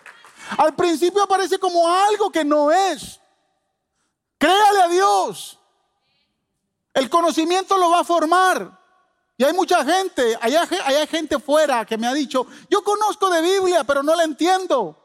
[0.57, 3.19] Al principio parece como algo que no es.
[4.37, 5.60] Créale a Dios.
[6.93, 8.79] El conocimiento lo va a formar.
[9.37, 13.41] Y hay mucha gente, hay, hay gente fuera que me ha dicho, yo conozco de
[13.41, 14.97] Biblia, pero no la entiendo.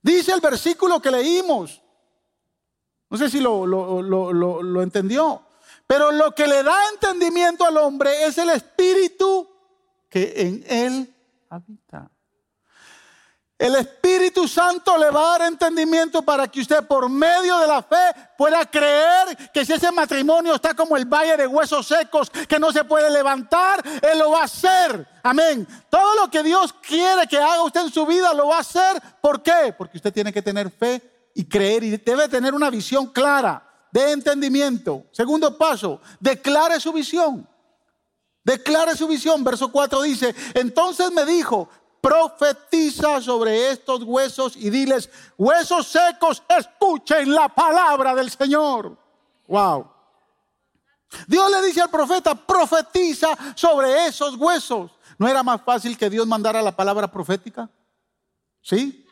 [0.00, 1.82] Dice el versículo que leímos.
[3.10, 5.42] No sé si lo, lo entendió.
[5.86, 9.48] Pero lo que le da entendimiento al hombre es el espíritu
[10.08, 11.14] que en él
[11.48, 12.10] habita.
[13.58, 17.82] El Espíritu Santo le va a dar entendimiento para que usted por medio de la
[17.82, 17.96] fe
[18.36, 22.70] pueda creer que si ese matrimonio está como el valle de huesos secos, que no
[22.70, 25.08] se puede levantar, Él lo va a hacer.
[25.22, 25.66] Amén.
[25.88, 29.00] Todo lo que Dios quiere que haga usted en su vida lo va a hacer.
[29.22, 29.74] ¿Por qué?
[29.76, 34.12] Porque usted tiene que tener fe y creer y debe tener una visión clara de
[34.12, 35.06] entendimiento.
[35.12, 37.48] Segundo paso, declare su visión.
[38.44, 39.42] Declare su visión.
[39.42, 41.70] Verso 4 dice, entonces me dijo,
[42.06, 48.96] profetiza sobre estos huesos y diles, huesos secos, escuchen la palabra del Señor.
[49.48, 49.90] Wow.
[51.26, 54.92] Dios le dice al profeta, profetiza sobre esos huesos.
[55.18, 57.68] ¿No era más fácil que Dios mandara la palabra profética?
[58.62, 59.04] ¿Sí?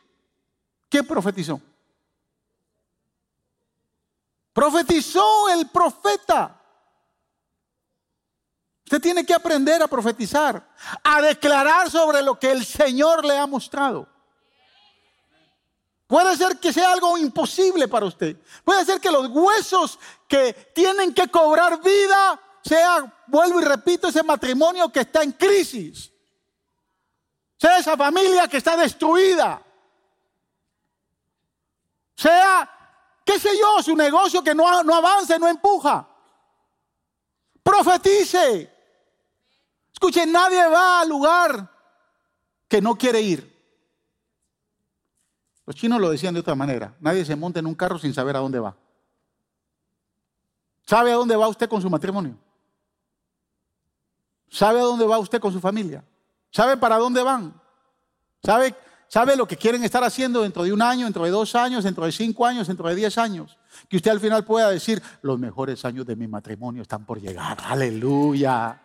[0.88, 1.60] ¿Qué profetizó?
[4.52, 6.60] Profetizó el profeta.
[8.84, 10.62] Usted tiene que aprender a profetizar,
[11.02, 14.06] a declarar sobre lo que el Señor le ha mostrado.
[16.06, 18.36] Puede ser que sea algo imposible para usted.
[18.62, 24.22] Puede ser que los huesos que tienen que cobrar vida sea, vuelvo y repito, ese
[24.22, 26.12] matrimonio que está en crisis.
[27.56, 29.62] Sea esa familia que está destruida.
[32.14, 32.70] Sea,
[33.24, 36.06] qué sé yo, su negocio que no, no avanza, no empuja.
[37.62, 38.73] Profetice.
[40.04, 41.70] Escuche, nadie va al lugar
[42.68, 43.50] que no quiere ir.
[45.64, 46.94] Los chinos lo decían de otra manera.
[47.00, 48.76] Nadie se monta en un carro sin saber a dónde va.
[50.84, 52.36] ¿Sabe a dónde va usted con su matrimonio?
[54.50, 56.04] ¿Sabe a dónde va usted con su familia?
[56.50, 57.58] ¿Sabe para dónde van?
[58.42, 58.74] ¿Sabe,
[59.08, 62.04] ¿Sabe lo que quieren estar haciendo dentro de un año, dentro de dos años, dentro
[62.04, 63.56] de cinco años, dentro de diez años?
[63.88, 67.56] Que usted al final pueda decir, los mejores años de mi matrimonio están por llegar.
[67.64, 68.83] Aleluya.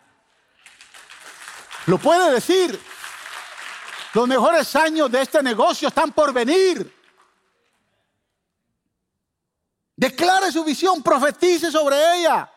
[1.86, 2.78] Lo puede decir.
[4.12, 6.92] Los mejores años de este negocio están por venir.
[9.96, 12.50] Declare su visión, profetice sobre ella.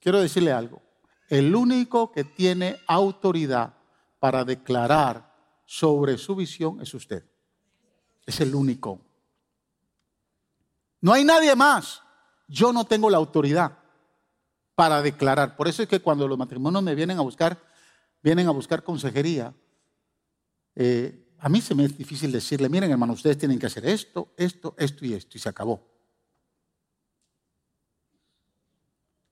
[0.00, 0.80] Quiero decirle algo.
[1.28, 3.74] El único que tiene autoridad
[4.18, 5.34] para declarar
[5.66, 7.24] sobre su visión es usted.
[8.24, 9.00] Es el único.
[11.00, 12.02] No hay nadie más.
[12.46, 13.77] Yo no tengo la autoridad
[14.78, 15.56] para declarar.
[15.56, 17.60] Por eso es que cuando los matrimonios me vienen a buscar,
[18.22, 19.52] vienen a buscar consejería,
[20.76, 24.32] eh, a mí se me es difícil decirle, miren hermano, ustedes tienen que hacer esto,
[24.36, 25.84] esto, esto y esto, y se acabó.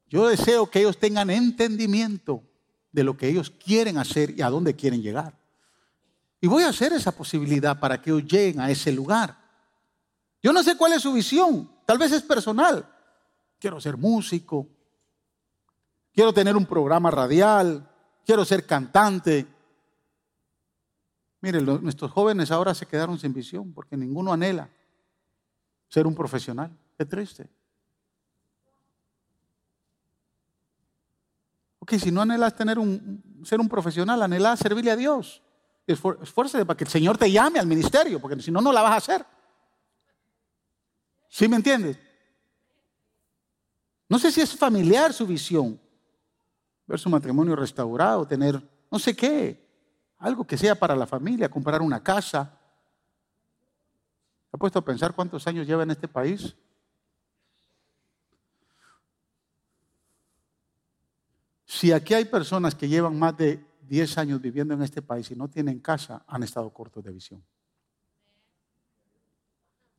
[0.09, 2.43] Yo deseo que ellos tengan entendimiento
[2.91, 5.39] de lo que ellos quieren hacer y a dónde quieren llegar.
[6.41, 9.39] Y voy a hacer esa posibilidad para que ellos lleguen a ese lugar.
[10.43, 12.93] Yo no sé cuál es su visión, tal vez es personal.
[13.61, 14.76] Quiero ser músico,
[16.17, 17.87] quiero tener un programa radial,
[18.25, 19.47] quiero ser cantante.
[21.43, 24.71] Miren, nuestros jóvenes ahora se quedaron sin visión porque ninguno anhela
[25.89, 26.75] ser un profesional.
[26.97, 27.51] Qué triste.
[31.81, 35.43] Ok, si no anhelas tener un, ser un profesional, anhelas servirle a Dios.
[35.87, 38.93] Esfuércese para que el Señor te llame al ministerio, porque si no, no la vas
[38.93, 39.27] a hacer.
[41.29, 41.99] ¿Sí me entiendes?
[44.09, 45.79] No sé si es familiar su visión.
[46.87, 49.67] Ver su matrimonio restaurado, tener no sé qué,
[50.19, 52.59] algo que sea para la familia, comprar una casa.
[54.53, 56.57] ¿Ha puesto a pensar cuántos años lleva en este país?
[61.67, 65.37] Si aquí hay personas que llevan más de 10 años viviendo en este país y
[65.37, 67.45] no tienen casa, han estado cortos de visión.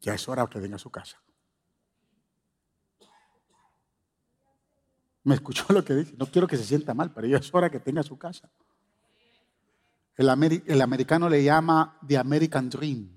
[0.01, 1.21] Ya es hora que venga a su casa.
[5.27, 6.15] Me escuchó lo que dije.
[6.17, 8.49] No quiero que se sienta mal, pero ya es hora que tenga su casa.
[10.15, 13.09] El, americano le llama The American Dream.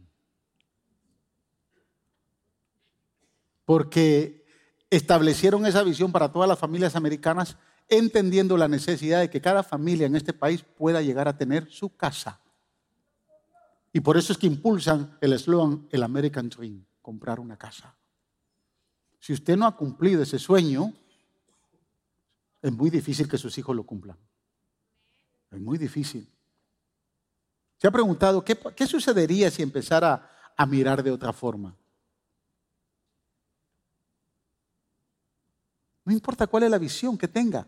[3.65, 4.45] Porque
[4.91, 7.57] establecieron esa visión para todas las familias americanas
[7.89, 11.97] entendiendo la necesidad de que cada familia en este país pueda llegar a tener su
[11.97, 12.41] casa.
[13.93, 17.95] Y por eso es que impulsan el eslogan, el American Dream, comprar una casa.
[19.21, 20.93] Si usted no ha cumplido ese sueño,
[22.63, 24.19] es muy difícil que sus hijos lo cumplan.
[25.51, 26.31] Es muy difícil.
[27.77, 31.77] ¿Se ha preguntado qué, sucedería si empezara a mirar de otra forma?
[36.05, 37.67] No importa cuál es la visión que tenga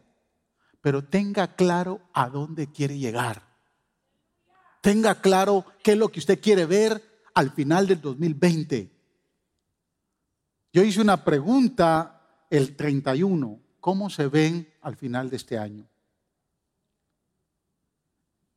[0.83, 3.41] pero tenga claro a dónde quiere llegar.
[4.83, 8.91] Tenga claro qué es lo que usted quiere ver al final del 2020.
[10.73, 15.87] Yo hice una pregunta el 31, ¿cómo se ven al final de este año?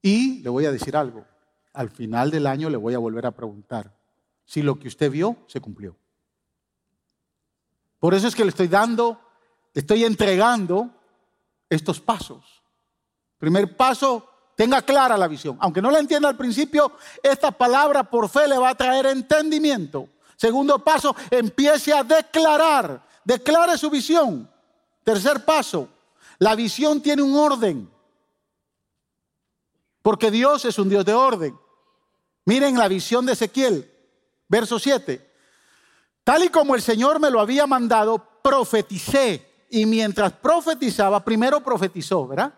[0.01, 1.25] Y le voy a decir algo,
[1.73, 3.91] al final del año le voy a volver a preguntar
[4.45, 5.95] si lo que usted vio se cumplió.
[7.99, 9.19] Por eso es que le estoy dando,
[9.73, 10.91] le estoy entregando
[11.69, 12.61] estos pasos.
[13.39, 15.57] Primer paso, tenga clara la visión.
[15.59, 16.91] Aunque no la entienda al principio,
[17.23, 20.09] esta palabra por fe le va a traer entendimiento.
[20.35, 23.03] Segundo paso, empiece a declarar.
[23.23, 24.49] Declare su visión.
[25.03, 25.89] Tercer paso,
[26.39, 27.89] la visión tiene un orden.
[30.01, 31.57] Porque Dios es un Dios de orden.
[32.45, 33.91] Miren la visión de Ezequiel,
[34.47, 35.33] verso 7.
[36.23, 42.27] Tal y como el Señor me lo había mandado, profeticé y mientras profetizaba, primero profetizó,
[42.27, 42.53] ¿verdad?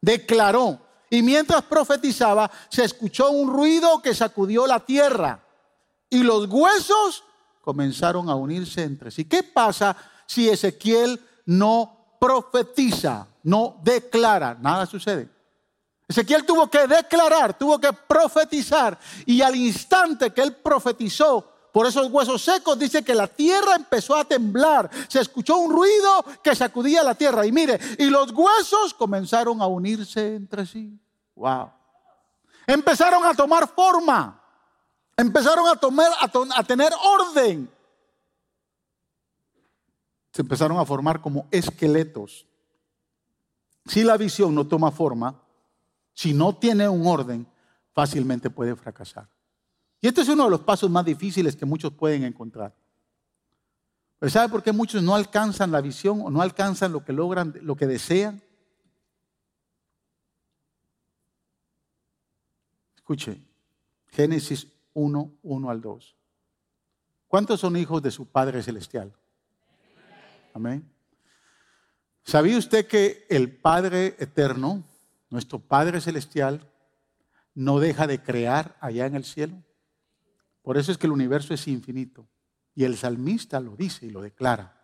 [0.00, 0.80] Declaró.
[1.08, 5.44] Y mientras profetizaba, se escuchó un ruido que sacudió la tierra.
[6.08, 7.24] Y los huesos
[7.62, 9.24] comenzaron a unirse entre sí.
[9.24, 9.96] ¿Qué pasa
[10.26, 14.56] si Ezequiel no profetiza, no declara?
[14.60, 15.28] Nada sucede.
[16.06, 18.98] Ezequiel tuvo que declarar, tuvo que profetizar.
[19.26, 24.16] Y al instante que él profetizó, por esos huesos secos dice que la tierra empezó
[24.16, 24.90] a temblar.
[25.08, 27.46] Se escuchó un ruido que sacudía la tierra.
[27.46, 30.98] Y mire, y los huesos comenzaron a unirse entre sí.
[31.36, 31.70] Wow.
[32.66, 34.42] Empezaron a tomar forma.
[35.16, 37.70] Empezaron a, tomar, a, a tener orden.
[40.32, 42.46] Se empezaron a formar como esqueletos.
[43.86, 45.40] Si la visión no toma forma,
[46.12, 47.46] si no tiene un orden,
[47.92, 49.28] fácilmente puede fracasar.
[50.00, 52.74] Y este es uno de los pasos más difíciles que muchos pueden encontrar.
[54.18, 57.54] Pero ¿sabe por qué muchos no alcanzan la visión o no alcanzan lo que logran,
[57.62, 58.42] lo que desean?
[62.96, 63.42] Escuche,
[64.08, 66.16] Génesis 1, 1 al 2.
[67.28, 69.14] ¿Cuántos son hijos de su Padre Celestial?
[70.52, 70.90] Amén.
[72.22, 74.84] ¿Sabía usted que el Padre Eterno,
[75.30, 76.70] nuestro Padre Celestial,
[77.54, 79.62] no deja de crear allá en el cielo?
[80.62, 82.28] Por eso es que el universo es infinito.
[82.74, 84.76] Y el salmista lo dice y lo declara.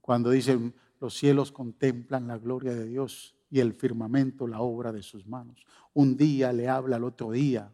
[0.00, 5.02] Cuando dicen, los cielos contemplan la gloria de Dios y el firmamento la obra de
[5.02, 5.66] sus manos.
[5.92, 7.72] Un día le habla al otro día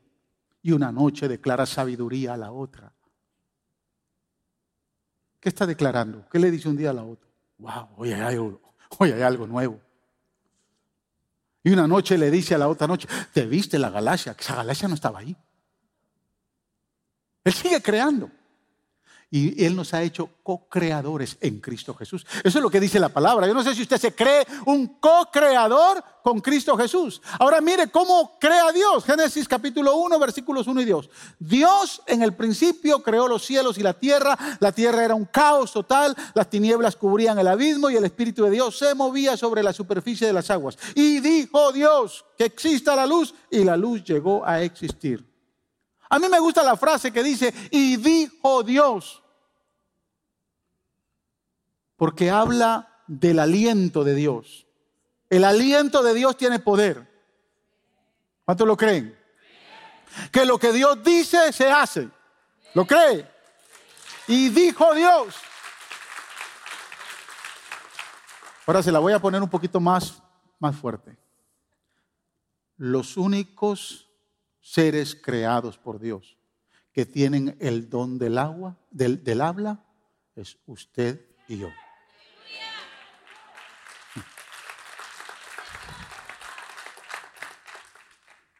[0.62, 2.92] y una noche declara sabiduría a la otra.
[5.41, 6.28] ¿Qué está declarando?
[6.30, 7.28] ¿Qué le dice un día a la otra?
[7.59, 8.61] Wow, hoy hay algo,
[8.99, 9.80] hoy hay algo nuevo.
[11.62, 14.34] Y una noche le dice a la otra noche, ¿te viste la galaxia?
[14.39, 15.36] Esa galaxia no estaba ahí.
[17.45, 18.30] Él sigue creando.
[19.31, 22.26] Y Él nos ha hecho co-creadores en Cristo Jesús.
[22.43, 23.47] Eso es lo que dice la palabra.
[23.47, 27.20] Yo no sé si usted se cree un co-creador con Cristo Jesús.
[27.39, 29.05] Ahora mire cómo crea Dios.
[29.05, 31.11] Génesis capítulo 1, versículos 1 y 2.
[31.39, 34.37] Dios en el principio creó los cielos y la tierra.
[34.61, 36.16] La tierra era un caos total.
[36.33, 40.26] Las tinieblas cubrían el abismo y el Espíritu de Dios se movía sobre la superficie
[40.26, 40.79] de las aguas.
[40.95, 45.29] Y dijo Dios que exista la luz y la luz llegó a existir.
[46.11, 49.23] A mí me gusta la frase que dice, y dijo Dios,
[51.97, 54.67] porque habla del aliento de Dios.
[55.29, 57.07] El aliento de Dios tiene poder.
[58.45, 59.19] ¿Cuántos lo creen?
[60.33, 62.09] Que lo que Dios dice se hace.
[62.75, 63.29] ¿Lo cree?
[64.27, 65.35] Y dijo Dios.
[68.67, 70.23] Ahora se la voy a poner un poquito más,
[70.59, 71.17] más fuerte.
[72.77, 74.08] Los únicos
[74.61, 76.39] seres creados por Dios
[76.93, 79.85] que tienen el don del agua, del, del habla,
[80.35, 81.69] es usted y yo.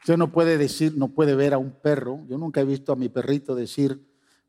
[0.09, 2.25] Usted no puede decir, no puede ver a un perro.
[2.29, 4.01] Yo nunca he visto a mi perrito decir,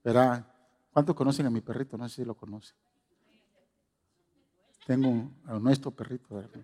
[0.02, 0.50] verá,
[0.94, 1.98] ¿cuántos conocen a mi perrito?
[1.98, 2.78] No sé si lo conocen.
[4.86, 6.36] Tengo un, nuestro perrito.
[6.36, 6.62] ¿verdad?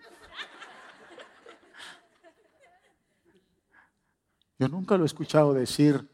[4.58, 6.10] Yo nunca lo he escuchado decir,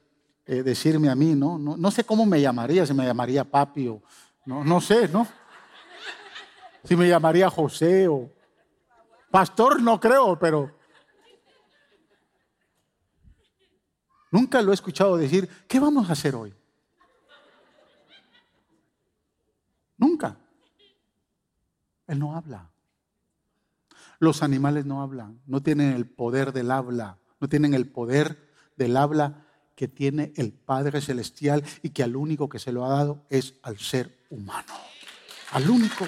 [0.46, 1.60] eh, decirme a mí, ¿no?
[1.60, 1.92] ¿no?
[1.92, 4.02] sé cómo me llamaría, si me llamaría papi o
[4.46, 5.28] no, no sé, ¿no?
[6.84, 8.32] Si me llamaría José o
[9.30, 10.76] pastor, no creo, pero
[14.32, 16.56] nunca lo he escuchado decir, ¿qué vamos a hacer hoy?
[19.98, 20.36] Nunca.
[22.08, 22.72] Él no habla.
[24.18, 28.96] Los animales no hablan, no tienen el poder del habla no tienen el poder del
[28.96, 33.26] habla que tiene el Padre Celestial y que al único que se lo ha dado
[33.30, 34.74] es al ser humano.
[35.52, 36.08] Al único.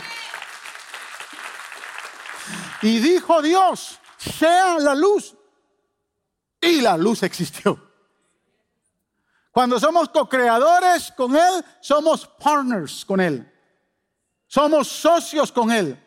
[2.84, 5.36] Y dijo Dios, sea la luz.
[6.62, 7.92] Y la luz existió.
[9.52, 13.52] Cuando somos co-creadores con Él, somos partners con Él.
[14.48, 16.00] Somos socios con Él.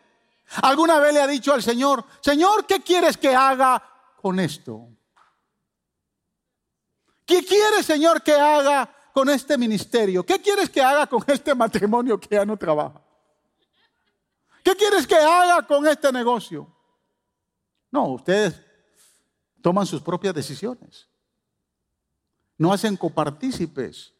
[0.63, 3.83] ¿Alguna vez le ha dicho al Señor, Señor, ¿qué quieres que haga
[4.23, 4.96] con esto?
[7.27, 10.25] ¿Qué quieres, Señor, que haga con este ministerio?
[10.25, 13.03] ¿Qué quieres que haga con este matrimonio que ya no trabaja?
[14.63, 16.73] ¿Qué quieres que haga con este negocio?
[17.91, 18.61] No, ustedes
[19.61, 21.09] toman sus propias decisiones.
[22.57, 24.13] No hacen copartícipes.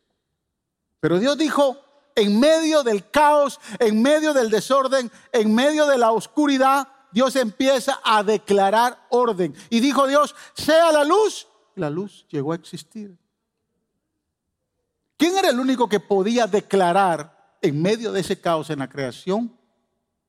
[0.99, 1.79] Pero Dios dijo,
[2.17, 8.01] en medio del caos, en medio del desorden, en medio de la oscuridad, Dios empieza
[8.03, 9.55] a declarar orden.
[9.71, 11.47] Y dijo Dios, sea la luz
[11.77, 13.17] la luz llegó a existir.
[15.17, 19.57] ¿Quién era el único que podía declarar en medio de ese caos en la creación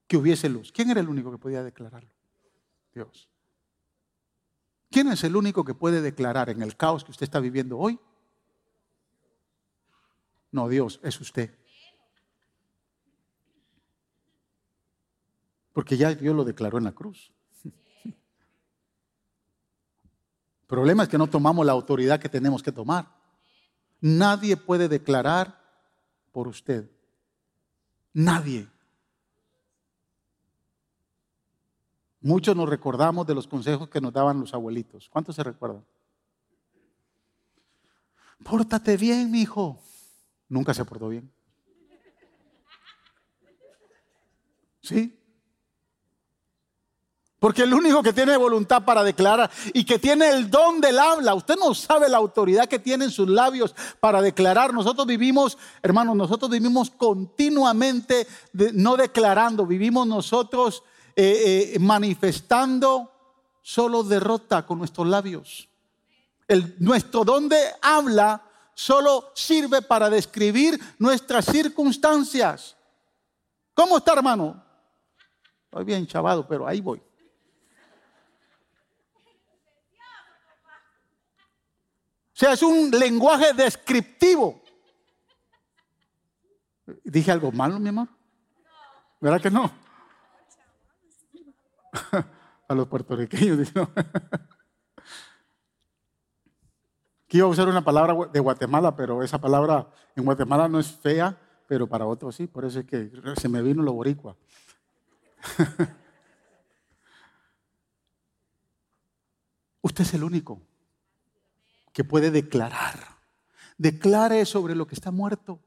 [0.08, 0.72] que hubiese luz?
[0.72, 2.10] ¿Quién era el único que podía declararlo?
[2.94, 3.30] Dios.
[4.90, 8.00] ¿Quién es el único que puede declarar en el caos que usted está viviendo hoy?
[10.52, 11.54] No, Dios, es usted.
[15.74, 17.32] Porque ya Dios lo declaró en la cruz.
[20.68, 23.08] El problema es que no tomamos la autoridad que tenemos que tomar.
[24.02, 25.58] Nadie puede declarar
[26.34, 26.92] por usted.
[28.12, 28.68] Nadie.
[32.20, 35.08] Muchos nos recordamos de los consejos que nos daban los abuelitos.
[35.08, 35.86] ¿Cuántos se recuerdan?
[38.44, 39.80] Pórtate bien, mi hijo.
[40.50, 41.32] Nunca se portó bien.
[44.82, 45.18] ¿Sí?
[47.40, 51.36] Porque el único que tiene voluntad para declarar y que tiene el don del habla,
[51.36, 54.74] usted no sabe la autoridad que tiene en sus labios para declarar.
[54.74, 58.26] Nosotros vivimos, hermanos, nosotros vivimos continuamente
[58.74, 60.82] no declarando, vivimos nosotros
[61.16, 63.12] eh, eh, manifestando
[63.62, 65.70] solo derrota con nuestros labios.
[66.80, 68.42] Nuestro don de habla
[68.74, 72.76] solo sirve para describir nuestras circunstancias.
[73.76, 74.64] ¿Cómo está, hermano?
[75.66, 77.07] Estoy bien chavado, pero ahí voy.
[82.38, 84.62] O sea, es un lenguaje descriptivo.
[87.04, 88.10] ¿Dije algo malo, mi amor?
[89.20, 89.72] ¿Verdad que no?
[92.68, 93.90] A los puertorriqueños, no.
[97.26, 100.92] Aquí iba a usar una palabra de Guatemala, pero esa palabra en Guatemala no es
[100.92, 101.36] fea,
[101.68, 104.36] pero para otros sí, por eso es que se me vino lo boricua.
[109.82, 110.62] Usted es el único
[111.98, 113.18] que puede declarar.
[113.80, 115.60] Declare sobre lo que está muerto.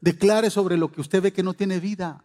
[0.00, 2.24] declare sobre lo que usted ve que no tiene vida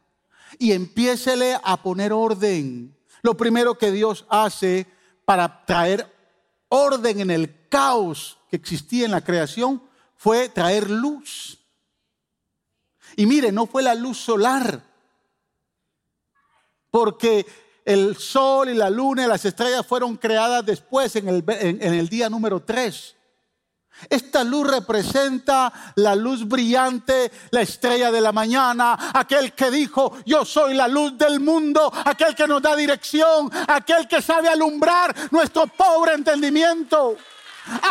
[0.58, 2.98] y empiécele a poner orden.
[3.22, 4.88] Lo primero que Dios hace
[5.26, 6.12] para traer
[6.70, 9.84] orden en el caos que existía en la creación
[10.16, 11.60] fue traer luz.
[13.16, 14.84] Y mire, no fue la luz solar,
[16.90, 17.46] porque
[17.90, 22.08] el sol y la luna y las estrellas fueron creadas después en el, en, el
[22.08, 23.16] día número 3.
[24.08, 30.46] Esta luz representa la luz brillante, la estrella de la mañana, aquel que dijo, yo
[30.46, 35.66] soy la luz del mundo, aquel que nos da dirección, aquel que sabe alumbrar nuestro
[35.66, 37.18] pobre entendimiento.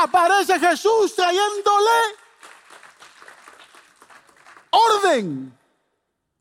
[0.01, 1.91] Aparece Jesús trayéndole
[4.71, 5.58] orden.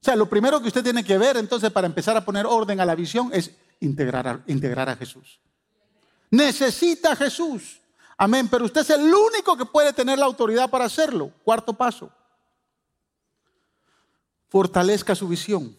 [0.07, 2.85] Sea, lo primero que usted tiene que ver entonces para empezar a poner orden a
[2.85, 3.51] la visión es
[3.81, 5.41] integrar a, integrar a Jesús.
[6.31, 7.81] Necesita a Jesús.
[8.17, 8.47] Amén.
[8.47, 11.33] Pero usted es el único que puede tener la autoridad para hacerlo.
[11.43, 12.09] Cuarto paso.
[14.47, 15.77] Fortalezca su visión.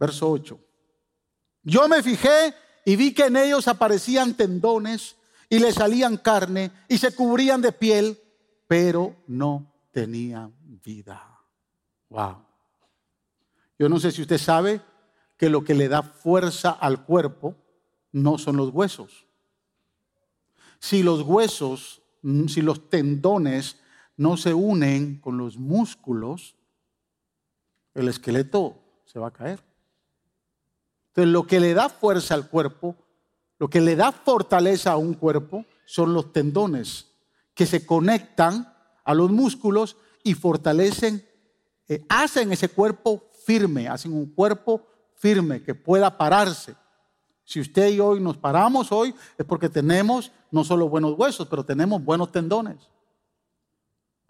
[0.00, 0.58] Verso 8.
[1.62, 2.52] Yo me fijé
[2.84, 5.14] y vi que en ellos aparecían tendones
[5.48, 8.20] y le salían carne y se cubrían de piel,
[8.66, 11.38] pero no tenían vida.
[12.08, 12.49] Wow.
[13.80, 14.82] Yo no sé si usted sabe
[15.38, 17.56] que lo que le da fuerza al cuerpo
[18.12, 19.24] no son los huesos.
[20.78, 23.78] Si los huesos, mm, si los tendones
[24.18, 26.56] no se unen con los músculos,
[27.94, 28.76] el esqueleto
[29.06, 29.62] se va a caer.
[31.08, 32.96] Entonces, lo que le da fuerza al cuerpo,
[33.58, 37.14] lo que le da fortaleza a un cuerpo, son los tendones
[37.54, 38.74] que se conectan
[39.04, 41.26] a los músculos y fortalecen,
[41.88, 44.86] eh, hacen ese cuerpo firme, hacen un cuerpo
[45.16, 46.76] firme que pueda pararse.
[47.42, 51.64] Si usted y hoy nos paramos hoy es porque tenemos no solo buenos huesos, pero
[51.64, 52.88] tenemos buenos tendones.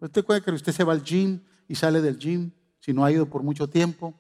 [0.01, 2.51] ¿Usted puede que usted se va al gym y sale del gym
[2.81, 4.15] si no ha ido por mucho tiempo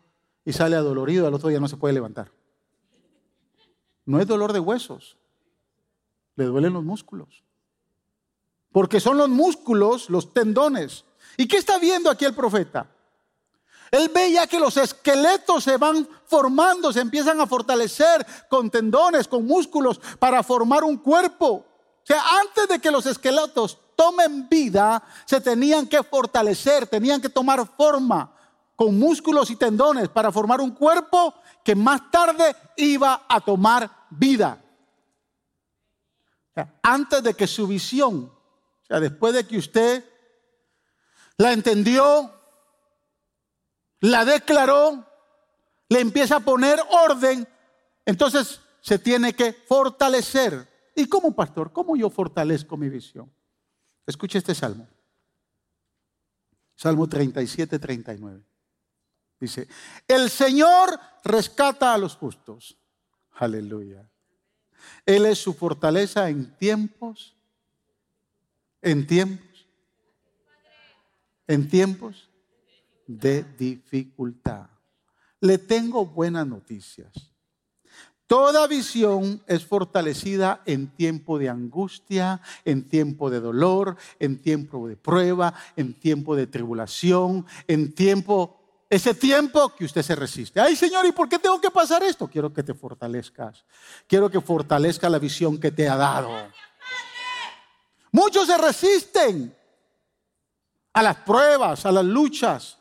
[0.44, 2.30] y sale adolorido, al otro día no se puede levantar?
[4.04, 5.16] No es dolor de huesos,
[6.36, 7.42] le duelen los músculos.
[8.70, 11.06] Porque son los músculos, los tendones.
[11.38, 12.90] ¿Y qué está viendo aquí el profeta?
[13.90, 19.26] Él ve ya que los esqueletos se van formando, se empiezan a fortalecer con tendones,
[19.26, 21.48] con músculos, para formar un cuerpo.
[21.48, 27.28] O sea, antes de que los esqueletos tomen vida, se tenían que fortalecer, tenían que
[27.28, 28.32] tomar forma
[28.76, 34.62] con músculos y tendones para formar un cuerpo que más tarde iba a tomar vida.
[36.82, 38.32] Antes de que su visión,
[38.82, 40.04] o sea, después de que usted
[41.36, 42.39] la entendió,
[44.00, 45.06] la declaró,
[45.88, 47.46] le empieza a poner orden,
[48.04, 50.68] entonces se tiene que fortalecer.
[50.96, 51.72] ¿Y cómo, pastor?
[51.72, 53.30] ¿Cómo yo fortalezco mi visión?
[54.06, 54.88] Escuche este salmo.
[56.74, 58.42] Salmo 37, 39.
[59.38, 59.68] Dice,
[60.08, 62.76] el Señor rescata a los justos.
[63.32, 64.08] Aleluya.
[65.04, 67.36] Él es su fortaleza en tiempos,
[68.80, 69.66] en tiempos,
[71.46, 72.29] en tiempos
[73.18, 74.66] de dificultad.
[75.40, 77.12] Le tengo buenas noticias.
[78.26, 84.96] Toda visión es fortalecida en tiempo de angustia, en tiempo de dolor, en tiempo de
[84.96, 90.60] prueba, en tiempo de tribulación, en tiempo, ese tiempo que usted se resiste.
[90.60, 92.28] Ay Señor, ¿y por qué tengo que pasar esto?
[92.28, 93.64] Quiero que te fortalezcas.
[94.06, 96.30] Quiero que fortalezca la visión que te ha dado.
[98.12, 99.56] Muchos se resisten
[100.92, 102.79] a las pruebas, a las luchas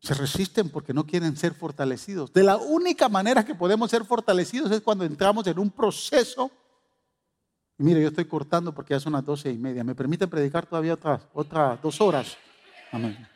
[0.00, 2.32] se resisten porque no quieren ser fortalecidos.
[2.32, 6.50] De la única manera que podemos ser fortalecidos es cuando entramos en un proceso.
[7.78, 9.84] Y mire, yo estoy cortando porque ya son las doce y media.
[9.84, 12.36] ¿Me permite predicar todavía otras, otras dos horas?
[12.92, 13.26] Amén.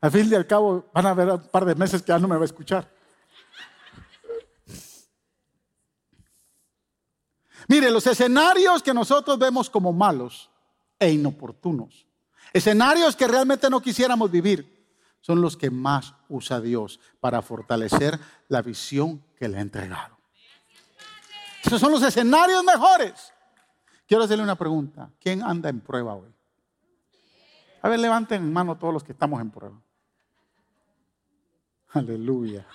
[0.00, 2.26] Al fin y al cabo van a haber un par de meses que ya no
[2.26, 2.90] me va a escuchar.
[7.68, 10.50] Mire, los escenarios que nosotros vemos como malos
[10.98, 12.06] e inoportunos
[12.52, 14.82] Escenarios que realmente no quisiéramos vivir
[15.20, 20.18] son los que más usa Dios para fortalecer la visión que le ha entregado.
[21.64, 23.32] Esos son los escenarios mejores.
[24.06, 25.10] Quiero hacerle una pregunta.
[25.20, 26.34] ¿Quién anda en prueba hoy?
[27.80, 29.80] A ver, levanten en mano todos los que estamos en prueba.
[31.92, 32.66] Aleluya.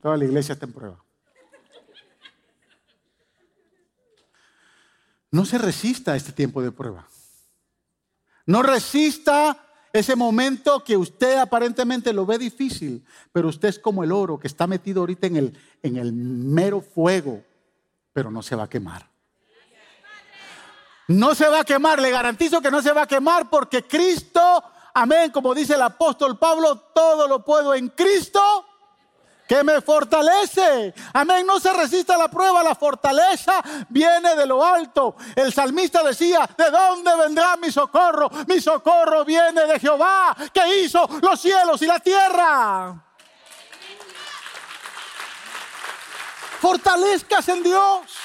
[0.00, 1.02] Toda la iglesia está en prueba.
[5.30, 7.06] No se resista a este tiempo de prueba.
[8.46, 9.58] No resista
[9.92, 14.46] ese momento que usted aparentemente lo ve difícil, pero usted es como el oro que
[14.46, 17.42] está metido ahorita en el, en el mero fuego,
[18.12, 19.08] pero no se va a quemar.
[21.08, 24.40] No se va a quemar, le garantizo que no se va a quemar porque Cristo,
[24.94, 28.40] amén, como dice el apóstol Pablo, todo lo puedo en Cristo
[29.46, 30.94] que me fortalece.
[31.12, 35.16] Amén, no se resista a la prueba, la fortaleza viene de lo alto.
[35.34, 38.28] El salmista decía, ¿de dónde vendrá mi socorro?
[38.46, 43.02] Mi socorro viene de Jehová, que hizo los cielos y la tierra.
[46.60, 48.16] Fortalezcas en Dios.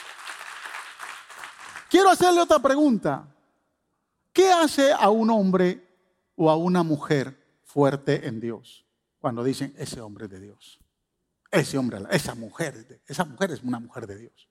[1.89, 3.27] Quiero hacerle otra pregunta.
[4.33, 5.85] ¿Qué hace a un hombre
[6.35, 8.85] o a una mujer fuerte en Dios
[9.19, 10.80] cuando dicen ese hombre de Dios?
[11.51, 14.47] Ese hombre, esa mujer, esa mujer es una mujer de Dios.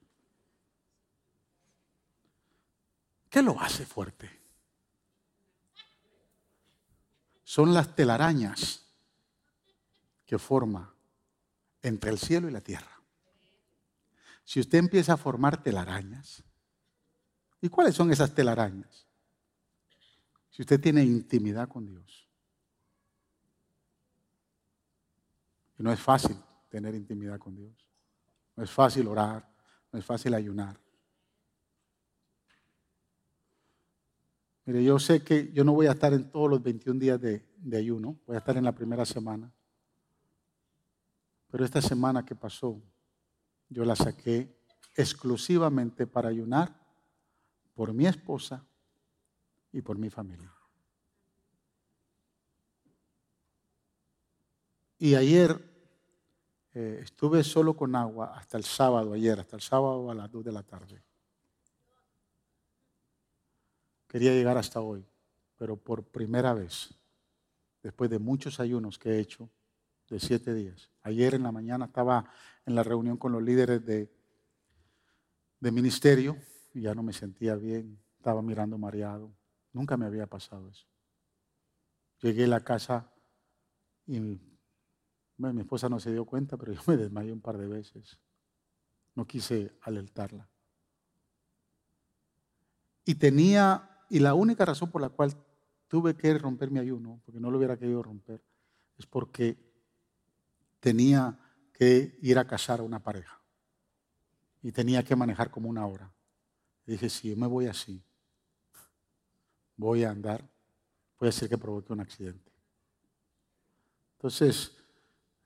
[3.30, 4.30] ¿Qué lo hace fuerte?
[7.42, 8.84] Son las telarañas
[10.26, 10.94] que forma
[11.80, 13.00] entre el cielo y la tierra.
[14.44, 16.42] Si usted empieza a formar telarañas,
[17.62, 19.06] ¿y cuáles son esas telarañas?
[20.50, 22.28] Si usted tiene intimidad con Dios.
[25.78, 26.36] Y no es fácil
[26.70, 27.74] tener intimidad con Dios.
[28.56, 29.46] No es fácil orar,
[29.92, 30.80] no es fácil ayunar.
[34.64, 37.44] Mire, yo sé que yo no voy a estar en todos los 21 días de,
[37.56, 39.52] de ayuno, voy a estar en la primera semana.
[41.50, 42.80] Pero esta semana que pasó,
[43.68, 44.56] yo la saqué
[44.94, 46.72] exclusivamente para ayunar
[47.74, 48.64] por mi esposa
[49.72, 50.52] y por mi familia.
[54.98, 55.69] Y ayer
[56.72, 60.44] eh, estuve solo con agua hasta el sábado, ayer, hasta el sábado a las 2
[60.44, 61.02] de la tarde.
[64.06, 65.04] Quería llegar hasta hoy,
[65.56, 66.94] pero por primera vez,
[67.82, 69.50] después de muchos ayunos que he hecho,
[70.08, 70.90] de siete días.
[71.02, 72.24] Ayer en la mañana estaba
[72.66, 74.12] en la reunión con los líderes de,
[75.60, 76.36] de ministerio
[76.74, 79.32] y ya no me sentía bien, estaba mirando mareado.
[79.72, 80.86] Nunca me había pasado eso.
[82.20, 83.08] Llegué a la casa
[84.06, 84.40] y
[85.40, 88.18] mi esposa no se dio cuenta, pero yo me desmayé un par de veces.
[89.14, 90.48] No quise alertarla.
[93.04, 95.34] Y tenía, y la única razón por la cual
[95.88, 98.44] tuve que romper mi ayuno, porque no lo hubiera querido romper,
[98.96, 99.58] es porque
[100.78, 101.38] tenía
[101.72, 103.40] que ir a casar a una pareja.
[104.62, 106.12] Y tenía que manejar como una hora.
[106.86, 108.02] Dije, si yo me voy así,
[109.76, 110.48] voy a andar,
[111.16, 112.52] puede ser que provoque un accidente.
[114.16, 114.79] Entonces,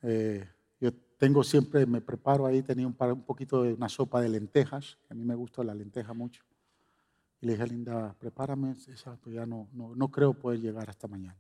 [0.07, 0.47] eh,
[0.81, 5.15] yo tengo siempre, me preparo ahí, tenía un, poquito de una sopa de lentejas, a
[5.15, 6.45] mí me gusta la lenteja mucho.
[7.41, 8.75] Y le dije a Linda, prepárame
[9.23, 11.39] pues ya no, no, no creo poder llegar hasta mañana.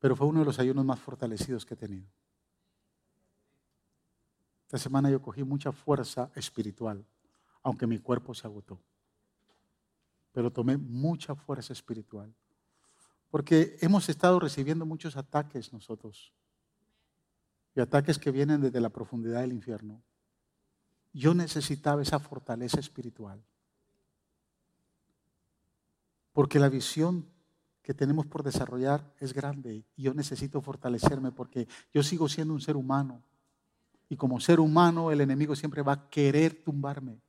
[0.00, 2.08] Pero fue uno de los ayunos más fortalecidos que he tenido.
[4.66, 7.04] Esta semana yo cogí mucha fuerza espiritual,
[7.62, 8.80] aunque mi cuerpo se agotó.
[10.32, 12.34] Pero tomé mucha fuerza espiritual.
[13.30, 16.32] Porque hemos estado recibiendo muchos ataques nosotros.
[17.74, 20.02] Y ataques que vienen desde la profundidad del infierno.
[21.12, 23.42] Yo necesitaba esa fortaleza espiritual.
[26.32, 27.26] Porque la visión
[27.82, 32.60] que tenemos por desarrollar es grande y yo necesito fortalecerme porque yo sigo siendo un
[32.60, 33.22] ser humano.
[34.10, 37.22] Y como ser humano el enemigo siempre va a querer tumbarme.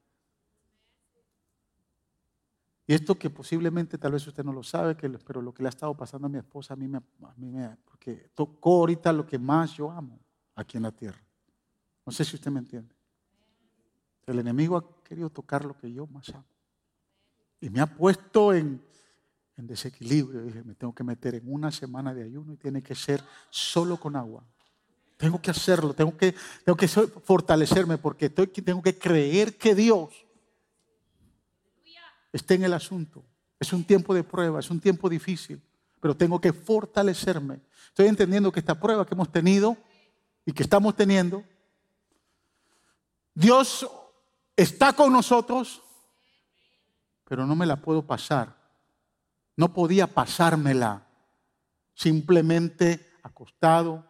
[2.90, 5.70] Y esto que posiblemente tal vez usted no lo sabe, pero lo que le ha
[5.70, 9.28] estado pasando a mi esposa, a mí, me, a mí me, porque tocó ahorita lo
[9.28, 10.20] que más yo amo
[10.56, 11.22] aquí en la tierra.
[12.04, 12.96] No sé si usted me entiende.
[14.26, 16.48] El enemigo ha querido tocar lo que yo más amo.
[17.62, 18.82] Y me ha puesto en,
[19.56, 20.42] desequilibrio.
[20.42, 23.98] Dije, me tengo que meter en una semana de ayuno y tiene que ser solo
[23.98, 24.44] con agua.
[25.16, 26.34] Tengo que hacerlo, tengo que,
[26.66, 30.26] tengo que fortalecerme porque estoy, tengo que creer que Dios
[32.32, 33.26] esté en el asunto.
[33.60, 35.62] Es un tiempo de prueba, es un tiempo difícil,
[36.00, 37.60] pero tengo que fortalecerme.
[37.88, 39.78] Estoy entendiendo que esta prueba que hemos tenido
[40.46, 41.44] y que estamos teniendo,
[43.34, 43.90] Dios
[44.56, 45.82] está con nosotros,
[47.26, 48.58] pero no me la puedo pasar.
[49.56, 51.06] No podía pasármela
[51.94, 54.06] simplemente acostado.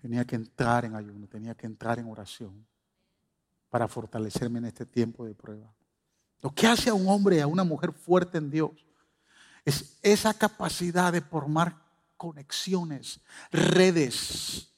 [0.00, 2.66] Tenía que entrar en ayuno, tenía que entrar en oración
[3.68, 5.72] para fortalecerme en este tiempo de prueba.
[6.42, 8.70] Lo que hace a un hombre y a una mujer fuerte en Dios
[9.64, 11.76] es esa capacidad de formar
[12.16, 13.20] conexiones,
[13.50, 14.72] redes.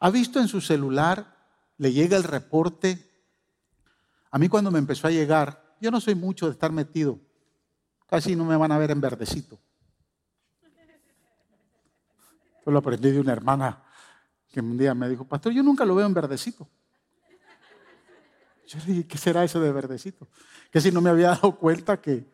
[0.00, 1.36] ¿Ha visto en su celular?
[1.78, 3.10] Le llega el reporte.
[4.30, 7.18] A mí cuando me empezó a llegar, yo no soy mucho de estar metido.
[8.06, 9.58] Casi no me van a ver en verdecito.
[12.66, 13.82] Lo aprendí de una hermana
[14.50, 16.68] que un día me dijo, pastor, yo nunca lo veo en verdecito.
[18.66, 20.28] Yo le dije, ¿qué será eso de verdecito?
[20.70, 22.26] Que si no me había dado cuenta que,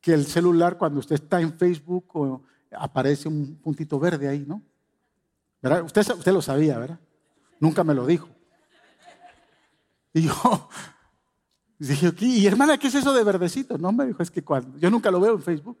[0.00, 2.42] que el celular, cuando usted está en Facebook,
[2.72, 4.62] aparece un puntito verde ahí, ¿no?
[5.84, 7.00] Usted, usted lo sabía, ¿verdad?
[7.60, 8.28] Nunca me lo dijo.
[10.12, 10.68] Y yo
[11.78, 13.76] dije, ¿y hermana, qué es eso de verdecito?
[13.78, 15.78] No, me dijo, es que cuando, yo nunca lo veo en Facebook.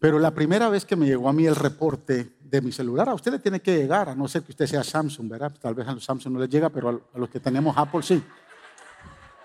[0.00, 3.14] Pero la primera vez que me llegó a mí el reporte de mi celular, a
[3.14, 5.52] usted le tiene que llegar, a no ser que usted sea Samsung, ¿verdad?
[5.60, 8.22] Tal vez a los Samsung no le llega, pero a los que tenemos Apple sí.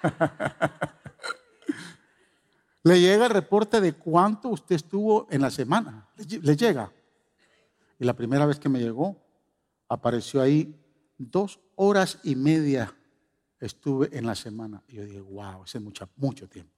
[2.83, 6.07] le llega el reporte de cuánto usted estuvo en la semana.
[6.17, 6.91] Le llega.
[7.99, 9.17] Y la primera vez que me llegó,
[9.87, 10.79] apareció ahí
[11.17, 12.93] dos horas y media
[13.59, 14.83] estuve en la semana.
[14.87, 16.72] Y yo dije, wow, ese es mucho, mucho tiempo.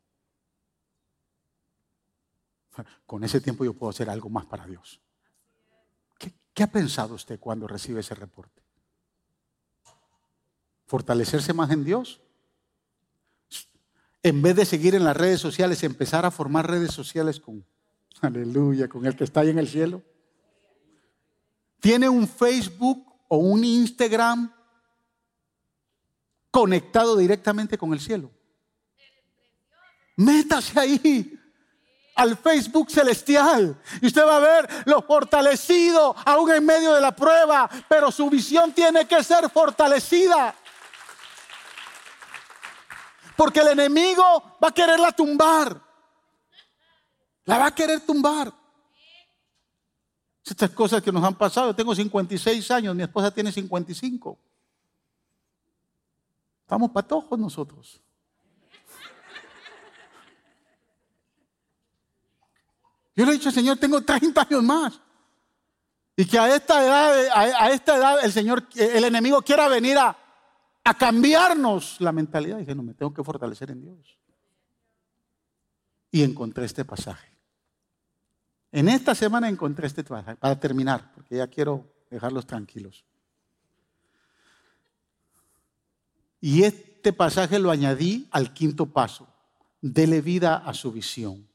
[3.06, 5.02] Con ese tiempo yo puedo hacer algo más para Dios.
[6.54, 8.62] ¿Qué, ha pensado usted cuando recibe ese reporte?
[10.86, 12.22] ¿Fortalecerse más en Dios?
[14.24, 17.66] En vez de seguir en las redes sociales, empezar a formar redes sociales con,
[18.22, 20.02] aleluya, con el que está ahí en el cielo.
[21.80, 24.52] ¿Tiene un Facebook o un Instagram
[26.50, 28.32] conectado directamente con el cielo?
[30.16, 31.40] Métase ahí
[32.16, 33.78] al Facebook celestial.
[34.02, 38.30] Y usted va a ver lo fortalecido aún en medio de la prueba, pero su
[38.30, 40.56] visión tiene que ser fortalecida.
[43.36, 45.82] Porque el enemigo va a quererla tumbar.
[47.44, 48.52] La va a querer tumbar.
[50.44, 51.76] Estas cosas que nos han pasado.
[51.76, 54.38] Tengo 56 años, mi esposa tiene 55.
[56.62, 58.02] Estamos patojos nosotros.
[63.16, 65.02] Yo le he dicho, Señor, tengo 30 años más.
[66.18, 70.18] Y que a esta edad, a, esta edad el Señor, el enemigo quiera venir a,
[70.84, 72.58] a cambiarnos la mentalidad.
[72.58, 74.18] Y dije, no, me tengo que fortalecer en Dios.
[76.12, 77.36] Y encontré este pasaje.
[78.72, 83.06] En esta semana encontré este pasaje, para terminar, porque ya quiero dejarlos tranquilos.
[86.42, 89.28] Y este pasaje lo añadí al quinto paso.
[89.82, 91.48] Dele vida a su visión.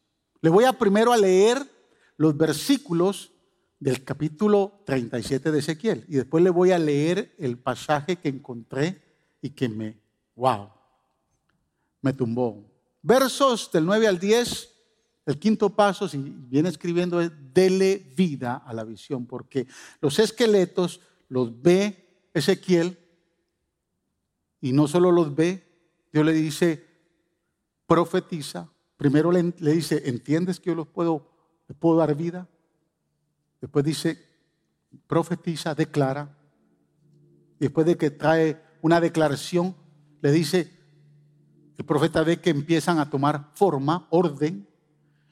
[0.43, 1.59] Le voy a primero a leer
[2.16, 3.32] los versículos
[3.78, 9.03] del capítulo 37 de Ezequiel y después le voy a leer el pasaje que encontré
[9.43, 9.99] y que me,
[10.36, 10.68] wow,
[12.03, 12.64] me tumbó.
[13.03, 14.74] Versos del 9 al 10,
[15.26, 19.66] el quinto paso, si viene escribiendo, es dele vida a la visión, porque
[20.01, 22.99] los esqueletos los ve Ezequiel
[24.61, 25.66] y no solo los ve,
[26.12, 26.86] Dios le dice,
[27.86, 28.68] profetiza,
[29.01, 31.26] Primero le, dice, ¿entiendes que yo los puedo,
[31.78, 32.46] puedo dar vida?
[33.59, 34.22] Después dice,
[35.07, 36.36] profetiza, declara.
[37.59, 39.74] Después de que trae una declaración,
[40.20, 40.70] le dice,
[41.78, 44.68] el profeta ve que empiezan a tomar forma, orden,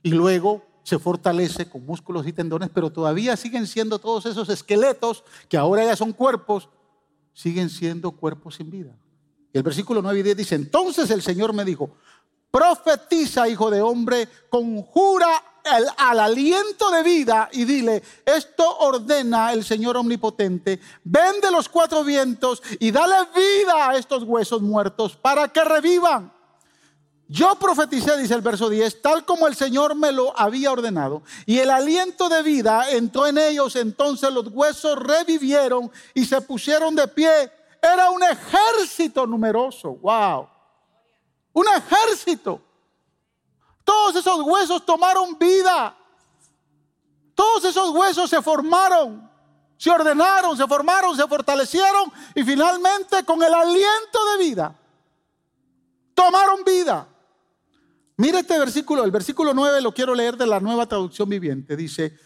[0.02, 5.24] y luego se fortalece con músculos y tendones, pero todavía siguen siendo todos esos esqueletos
[5.46, 6.70] que ahora ya son cuerpos,
[7.34, 8.98] siguen siendo cuerpos sin vida.
[9.52, 11.90] Y el versículo 9 y 10 dice, entonces el Señor me dijo,
[12.50, 15.42] profetiza, hijo de hombre, conjura
[15.96, 22.62] al aliento de vida y dile, esto ordena el Señor omnipotente, vende los cuatro vientos
[22.80, 26.32] y dale vida a estos huesos muertos para que revivan.
[27.30, 31.58] Yo profeticé, dice el verso 10, tal como el Señor me lo había ordenado, y
[31.58, 37.06] el aliento de vida entró en ellos, entonces los huesos revivieron y se pusieron de
[37.06, 37.52] pie.
[37.82, 40.48] Era un ejército numeroso, wow
[41.58, 42.60] un ejército.
[43.84, 45.96] Todos esos huesos tomaron vida.
[47.34, 49.30] Todos esos huesos se formaron,
[49.76, 54.74] se ordenaron, se formaron, se fortalecieron y finalmente con el aliento de vida
[56.14, 57.06] tomaron vida.
[58.16, 61.76] Mire este versículo, el versículo 9 lo quiero leer de la nueva traducción viviente.
[61.76, 62.18] Dice,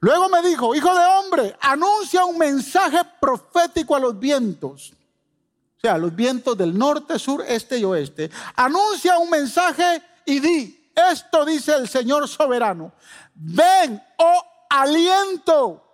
[0.00, 4.92] luego me dijo, hijo de hombre, anuncia un mensaje profético a los vientos
[5.82, 10.92] o sea, los vientos del norte, sur, este y oeste, anuncia un mensaje y di,
[10.94, 12.92] esto dice el Señor soberano,
[13.34, 15.84] ven, oh aliento.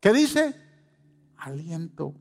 [0.00, 0.54] ¿Qué dice?
[1.38, 2.12] Aliento.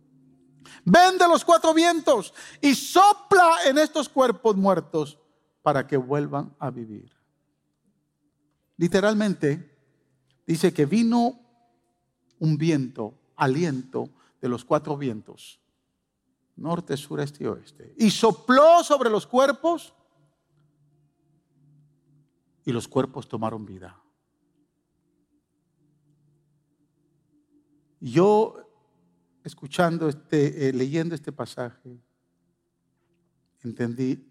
[0.85, 5.19] Ven de los cuatro vientos y sopla en estos cuerpos muertos
[5.61, 7.11] para que vuelvan a vivir.
[8.77, 9.77] Literalmente
[10.47, 11.41] dice que vino
[12.39, 14.09] un viento, aliento
[14.39, 15.60] de los cuatro vientos
[16.55, 17.93] norte, sur, este y oeste.
[17.97, 19.93] Y sopló sobre los cuerpos
[22.65, 24.01] y los cuerpos tomaron vida.
[27.99, 28.55] Yo
[29.43, 31.99] escuchando este, eh, leyendo este pasaje,
[33.63, 34.27] entendí,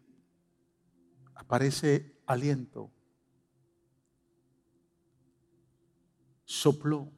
[1.35, 2.91] aparece aliento,
[6.45, 7.11] sopló.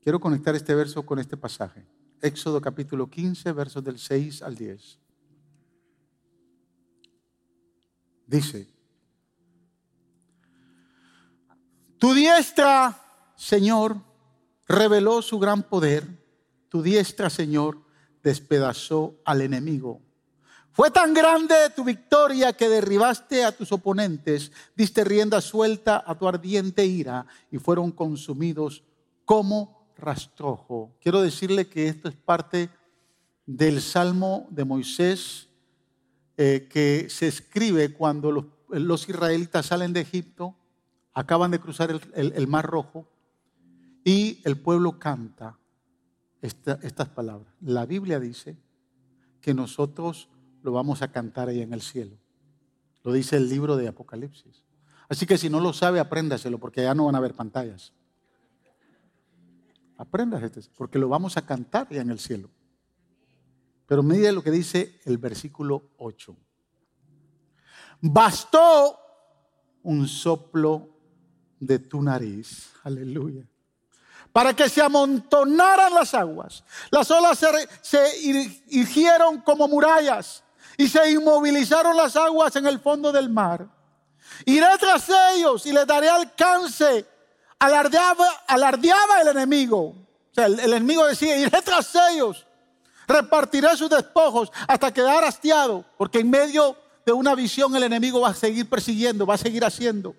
[0.00, 1.95] Quiero conectar este verso con este pasaje.
[2.22, 4.98] Éxodo capítulo 15, versos del 6 al 10.
[8.26, 8.68] Dice,
[11.98, 13.96] tu diestra, Señor,
[14.66, 16.06] reveló su gran poder.
[16.68, 17.80] Tu diestra, Señor,
[18.22, 20.02] despedazó al enemigo.
[20.72, 26.28] Fue tan grande tu victoria que derribaste a tus oponentes, diste rienda suelta a tu
[26.28, 28.84] ardiente ira y fueron consumidos
[29.24, 30.96] como rastrojo.
[31.00, 32.70] Quiero decirle que esto es parte
[33.46, 35.48] del Salmo de Moisés
[36.36, 38.30] eh, que se escribe cuando
[38.68, 40.54] los, israelitas salen de Egipto,
[41.14, 43.08] acaban de cruzar el Mar Rojo
[44.04, 45.58] y el pueblo canta
[46.40, 47.52] estas palabras.
[47.60, 48.56] La Biblia dice
[49.40, 50.28] que nosotros
[50.62, 52.16] lo vamos a cantar ahí en el cielo.
[53.02, 54.62] Lo dice el libro de Apocalipsis.
[55.08, 57.92] Así que si no lo sabe, apréndaselo, porque ya no van a haber pantallas.
[59.98, 62.50] Apréndase, porque lo vamos a cantar ya en el cielo.
[63.86, 66.36] Pero mire lo que dice el versículo 8.
[68.00, 68.98] Bastó
[69.82, 70.88] un soplo
[71.58, 72.72] de tu nariz.
[72.82, 73.46] Aleluya
[74.36, 76.62] para que se amontonaran las aguas.
[76.90, 77.42] Las olas
[77.80, 78.02] se,
[78.68, 80.44] hirgieron como murallas
[80.76, 83.66] y se inmovilizaron las aguas en el fondo del mar.
[84.44, 87.06] Iré tras ellos y les daré alcance.
[87.58, 89.78] Alardeaba, alardeaba el enemigo.
[89.86, 92.46] O sea, el, enemigo decía, iré tras ellos.
[93.08, 98.30] Repartiré sus despojos hasta quedar hastiado, porque en medio de una visión el enemigo va
[98.30, 100.14] a seguir persiguiendo, va a seguir haciendo.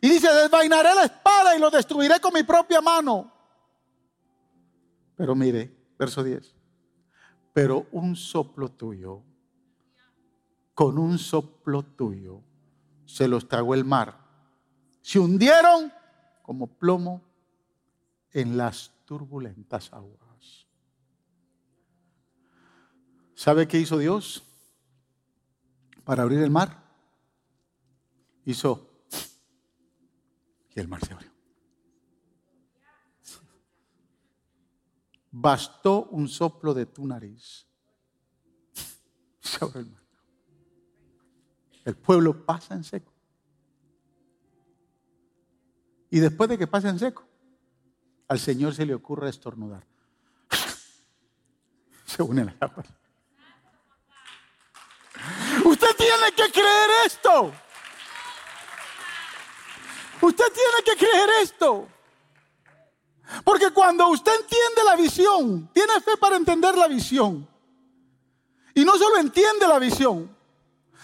[0.00, 3.30] Y dice, desvainaré la espada y lo destruiré con mi propia mano.
[5.16, 6.54] Pero mire, verso 10.
[7.52, 9.22] Pero un soplo tuyo,
[10.74, 12.40] con un soplo tuyo,
[13.06, 14.18] se los tragó el mar.
[15.02, 15.92] Se hundieron
[16.44, 17.22] como plomo
[18.32, 20.66] en las turbulentas aguas.
[23.34, 24.42] ¿Sabe qué hizo Dios
[26.04, 26.84] para abrir el mar?
[28.44, 28.90] Hizo
[30.74, 31.30] y el mar se abrió.
[35.30, 37.66] Bastó un soplo de tu nariz.
[39.40, 40.02] Se abrió el mar.
[41.86, 43.13] El pueblo pasa en seco.
[46.14, 47.24] Y después de que pasa en seco,
[48.28, 49.84] al Señor se le ocurre estornudar.
[52.06, 52.54] Se une la.
[55.64, 57.52] Usted tiene que creer esto.
[60.20, 61.88] Usted tiene que creer esto.
[63.42, 67.44] Porque cuando usted entiende la visión, tiene fe para entender la visión.
[68.72, 70.32] Y no solo entiende la visión,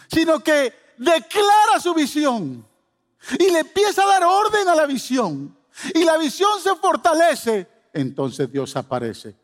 [0.06, 2.69] sino que declara su visión.
[3.38, 5.56] Y le empieza a dar orden a la visión.
[5.94, 7.68] Y la visión se fortalece.
[7.92, 9.36] Entonces Dios aparece.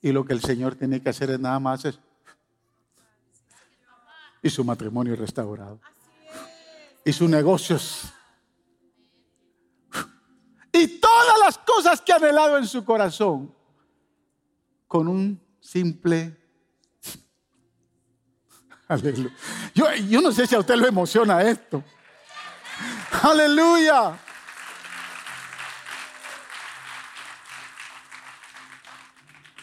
[0.00, 1.82] Y lo que el Señor tiene que hacer es nada más.
[4.42, 5.80] Y su matrimonio restaurado.
[7.04, 8.12] Y sus negocios
[10.78, 13.52] y todas las cosas que ha anhelado en su corazón
[14.86, 16.36] con un simple
[18.88, 19.34] Aleluya.
[19.74, 21.82] Yo, yo, no sé si a usted lo emociona esto.
[23.10, 24.18] Aleluya.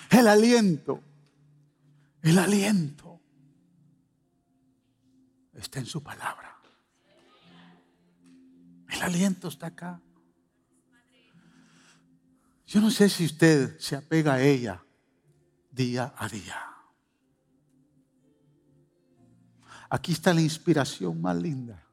[0.09, 1.03] El aliento.
[2.21, 3.21] El aliento.
[5.53, 6.57] Está en su palabra.
[8.89, 10.01] El aliento está acá.
[12.67, 14.83] Yo no sé si usted se apega a ella
[15.69, 16.61] día a día.
[19.89, 21.84] Aquí está la inspiración más linda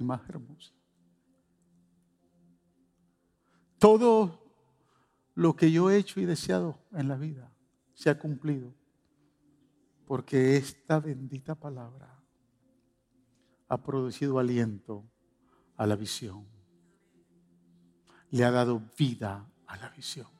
[0.00, 0.72] y más hermosa.
[3.78, 4.40] Todo
[5.34, 7.52] lo que yo he hecho y deseado en la vida
[7.94, 8.74] se ha cumplido
[10.06, 12.18] porque esta bendita palabra
[13.68, 15.08] ha producido aliento
[15.76, 16.46] a la visión,
[18.30, 20.39] le ha dado vida a la visión.